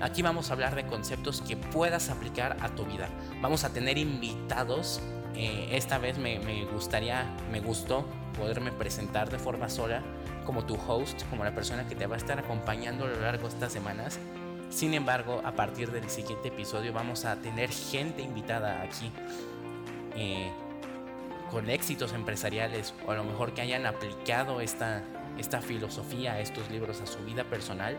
Aquí 0.00 0.22
vamos 0.22 0.48
a 0.48 0.54
hablar 0.54 0.74
de 0.74 0.86
conceptos 0.86 1.42
que 1.42 1.58
puedas 1.58 2.08
aplicar 2.08 2.56
a 2.60 2.70
tu 2.70 2.86
vida. 2.86 3.10
Vamos 3.42 3.64
a 3.64 3.72
tener 3.74 3.98
invitados. 3.98 5.02
Eh, 5.34 5.68
esta 5.72 5.98
vez 5.98 6.16
me, 6.16 6.38
me 6.38 6.64
gustaría, 6.64 7.26
me 7.52 7.60
gustó 7.60 8.06
poderme 8.38 8.72
presentar 8.72 9.28
de 9.28 9.38
forma 9.38 9.68
sola 9.68 10.02
como 10.46 10.64
tu 10.64 10.76
host, 10.88 11.24
como 11.28 11.44
la 11.44 11.54
persona 11.54 11.86
que 11.86 11.94
te 11.94 12.06
va 12.06 12.14
a 12.14 12.18
estar 12.18 12.38
acompañando 12.38 13.04
a 13.04 13.08
lo 13.08 13.20
largo 13.20 13.42
de 13.42 13.52
estas 13.52 13.74
semanas. 13.74 14.18
Sin 14.70 14.94
embargo, 14.94 15.42
a 15.44 15.52
partir 15.52 15.90
del 15.90 16.08
siguiente 16.08 16.48
episodio 16.48 16.94
vamos 16.94 17.26
a 17.26 17.36
tener 17.36 17.68
gente 17.70 18.22
invitada 18.22 18.80
aquí 18.80 19.12
eh, 20.16 20.50
con 21.50 21.68
éxitos 21.68 22.12
empresariales 22.12 22.94
o 23.06 23.10
a 23.10 23.16
lo 23.16 23.24
mejor 23.24 23.52
que 23.52 23.60
hayan 23.60 23.86
aplicado 23.86 24.60
esta, 24.60 25.02
esta 25.38 25.60
filosofía, 25.60 26.40
estos 26.40 26.70
libros 26.70 27.00
a 27.00 27.06
su 27.06 27.18
vida 27.24 27.44
personal 27.44 27.98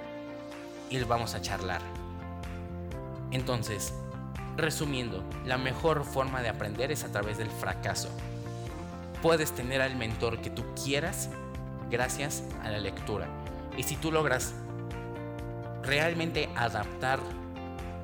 y 0.89 0.99
vamos 1.03 1.35
a 1.35 1.41
charlar. 1.41 1.81
Entonces, 3.31 3.93
resumiendo, 4.57 5.23
la 5.45 5.57
mejor 5.57 6.03
forma 6.03 6.41
de 6.41 6.49
aprender 6.49 6.91
es 6.91 7.03
a 7.03 7.11
través 7.11 7.37
del 7.37 7.49
fracaso. 7.49 8.09
Puedes 9.21 9.53
tener 9.53 9.81
al 9.81 9.95
mentor 9.95 10.41
que 10.41 10.49
tú 10.49 10.63
quieras 10.83 11.29
gracias 11.89 12.43
a 12.63 12.69
la 12.69 12.79
lectura. 12.79 13.27
Y 13.77 13.83
si 13.83 13.95
tú 13.95 14.11
logras 14.11 14.53
realmente 15.83 16.49
adaptar 16.55 17.19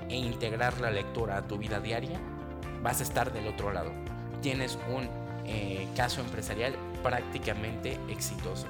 e 0.09 0.15
integrar 0.15 0.79
la 0.79 0.91
lectura 0.91 1.37
a 1.37 1.41
tu 1.41 1.57
vida 1.57 1.79
diaria, 1.79 2.19
vas 2.81 3.01
a 3.01 3.03
estar 3.03 3.33
del 3.33 3.47
otro 3.47 3.73
lado. 3.73 3.91
Tienes 4.41 4.77
un 4.89 5.26
eh, 5.47 5.87
caso 5.95 6.21
empresarial 6.21 6.75
prácticamente 7.01 7.99
exitoso. 8.09 8.67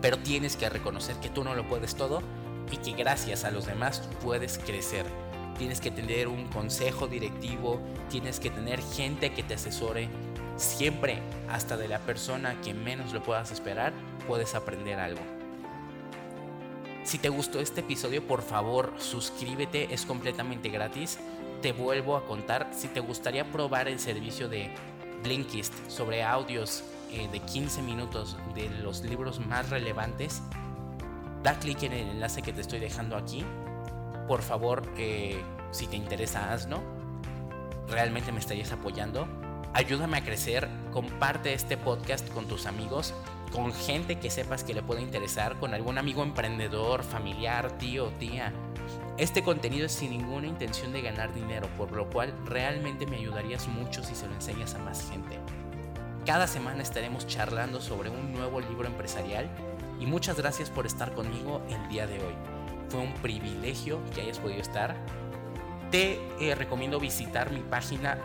Pero 0.00 0.18
tienes 0.18 0.56
que 0.56 0.68
reconocer 0.68 1.16
que 1.16 1.28
tú 1.28 1.44
no 1.44 1.54
lo 1.54 1.66
puedes 1.68 1.94
todo 1.94 2.22
y 2.70 2.78
que 2.78 2.92
gracias 2.92 3.44
a 3.44 3.50
los 3.50 3.66
demás 3.66 4.08
puedes 4.22 4.58
crecer. 4.58 5.06
Tienes 5.58 5.80
que 5.80 5.90
tener 5.90 6.28
un 6.28 6.46
consejo 6.48 7.06
directivo, 7.06 7.80
tienes 8.10 8.40
que 8.40 8.50
tener 8.50 8.80
gente 8.82 9.32
que 9.32 9.42
te 9.42 9.54
asesore. 9.54 10.08
Siempre, 10.56 11.20
hasta 11.48 11.76
de 11.76 11.88
la 11.88 11.98
persona 11.98 12.60
que 12.62 12.74
menos 12.74 13.12
lo 13.12 13.22
puedas 13.22 13.52
esperar, 13.52 13.92
puedes 14.26 14.54
aprender 14.54 14.98
algo. 14.98 15.20
Si 17.04 17.18
te 17.18 17.28
gustó 17.28 17.60
este 17.60 17.80
episodio, 17.80 18.26
por 18.26 18.42
favor, 18.42 18.92
suscríbete, 18.98 19.92
es 19.92 20.06
completamente 20.06 20.68
gratis. 20.68 21.18
Te 21.60 21.72
vuelvo 21.72 22.16
a 22.16 22.24
contar, 22.24 22.70
si 22.72 22.88
te 22.88 23.00
gustaría 23.00 23.50
probar 23.50 23.88
el 23.88 23.98
servicio 23.98 24.48
de 24.48 24.70
Blinkist 25.22 25.72
sobre 25.88 26.22
audios 26.22 26.82
eh, 27.10 27.28
de 27.30 27.40
15 27.40 27.82
minutos 27.82 28.36
de 28.54 28.68
los 28.68 29.02
libros 29.02 29.44
más 29.44 29.70
relevantes, 29.70 30.42
da 31.42 31.58
clic 31.58 31.82
en 31.82 31.92
el 31.92 32.08
enlace 32.10 32.42
que 32.42 32.52
te 32.52 32.60
estoy 32.60 32.80
dejando 32.80 33.16
aquí. 33.16 33.44
Por 34.28 34.42
favor, 34.42 34.82
eh, 34.96 35.40
si 35.70 35.86
te 35.86 35.96
interesa, 35.96 36.52
hazlo. 36.52 36.82
Realmente 37.88 38.32
me 38.32 38.40
estarías 38.40 38.72
apoyando. 38.72 39.26
Ayúdame 39.74 40.18
a 40.18 40.24
crecer, 40.24 40.68
comparte 40.92 41.54
este 41.54 41.76
podcast 41.76 42.28
con 42.30 42.46
tus 42.46 42.66
amigos 42.66 43.14
con 43.52 43.72
gente 43.72 44.18
que 44.18 44.30
sepas 44.30 44.64
que 44.64 44.74
le 44.74 44.82
puede 44.82 45.02
interesar, 45.02 45.58
con 45.60 45.74
algún 45.74 45.98
amigo 45.98 46.22
emprendedor, 46.22 47.04
familiar, 47.04 47.76
tío, 47.78 48.08
tía. 48.18 48.52
Este 49.18 49.42
contenido 49.42 49.86
es 49.86 49.92
sin 49.92 50.10
ninguna 50.10 50.46
intención 50.46 50.92
de 50.92 51.02
ganar 51.02 51.34
dinero, 51.34 51.68
por 51.76 51.92
lo 51.92 52.08
cual 52.08 52.32
realmente 52.46 53.06
me 53.06 53.16
ayudarías 53.16 53.68
mucho 53.68 54.02
si 54.02 54.14
se 54.14 54.26
lo 54.26 54.34
enseñas 54.34 54.74
a 54.74 54.78
más 54.78 55.10
gente. 55.10 55.38
Cada 56.24 56.46
semana 56.46 56.82
estaremos 56.82 57.26
charlando 57.26 57.80
sobre 57.80 58.08
un 58.08 58.32
nuevo 58.32 58.60
libro 58.60 58.86
empresarial 58.86 59.50
y 60.00 60.06
muchas 60.06 60.36
gracias 60.36 60.70
por 60.70 60.86
estar 60.86 61.14
conmigo 61.14 61.60
el 61.68 61.88
día 61.88 62.06
de 62.06 62.18
hoy. 62.18 62.34
Fue 62.88 63.00
un 63.00 63.12
privilegio 63.14 63.98
que 64.14 64.22
hayas 64.22 64.38
podido 64.38 64.60
estar. 64.60 64.96
Te 65.90 66.20
eh, 66.40 66.54
recomiendo 66.54 66.98
visitar 66.98 67.50
mi 67.50 67.60
página 67.60 68.18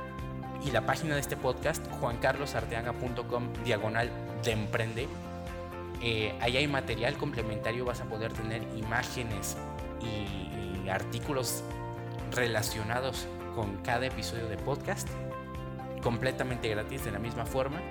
y 0.65 0.71
la 0.71 0.85
página 0.85 1.15
de 1.15 1.21
este 1.21 1.37
podcast, 1.37 1.85
juancarlosarteaga.com 1.99 3.53
diagonal 3.65 4.09
de 4.43 4.51
emprende. 4.51 5.07
Eh, 6.01 6.33
ahí 6.39 6.57
hay 6.57 6.67
material 6.67 7.17
complementario, 7.17 7.85
vas 7.85 8.01
a 8.01 8.05
poder 8.05 8.31
tener 8.31 8.61
imágenes 8.77 9.57
y, 10.01 10.85
y 10.85 10.89
artículos 10.89 11.63
relacionados 12.31 13.27
con 13.55 13.77
cada 13.77 14.05
episodio 14.05 14.47
de 14.47 14.57
podcast, 14.57 15.07
completamente 16.03 16.69
gratis 16.69 17.03
de 17.05 17.11
la 17.11 17.19
misma 17.19 17.45
forma. 17.45 17.81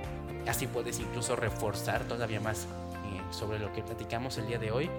Así 0.47 0.67
puedes 0.67 1.01
incluso 1.01 1.35
reforzar 1.35 2.05
todavía 2.05 2.41
más 2.41 2.65
eh, 2.65 3.23
sobre 3.31 3.59
lo 3.59 3.73
que 3.73 3.83
platicamos 3.83 4.39
el 4.39 4.47
día 4.47 4.59
de 4.59 4.71
hoy. 4.71 4.91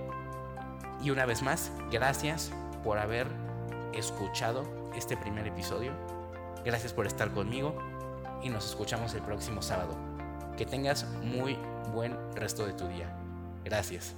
Y 1.02 1.12
una 1.12 1.26
vez 1.26 1.42
más, 1.42 1.72
gracias 1.92 2.52
por 2.84 2.98
haber 2.98 3.28
escuchado 3.94 4.64
este 4.96 5.16
primer 5.16 5.48
episodio. 5.48 5.92
Gracias 6.66 6.92
por 6.92 7.08
estar 7.08 7.32
conmigo 7.32 7.78
y 8.44 8.50
nos 8.50 8.66
escuchamos 8.66 9.14
el 9.14 9.22
próximo 9.22 9.62
sábado. 9.62 9.96
Que 10.58 10.66
tengas 10.66 11.06
muy 11.24 11.58
buen 11.94 12.18
resto 12.34 12.66
de 12.66 12.74
tu 12.74 12.88
día. 12.88 13.16
Gracias. 13.64 14.16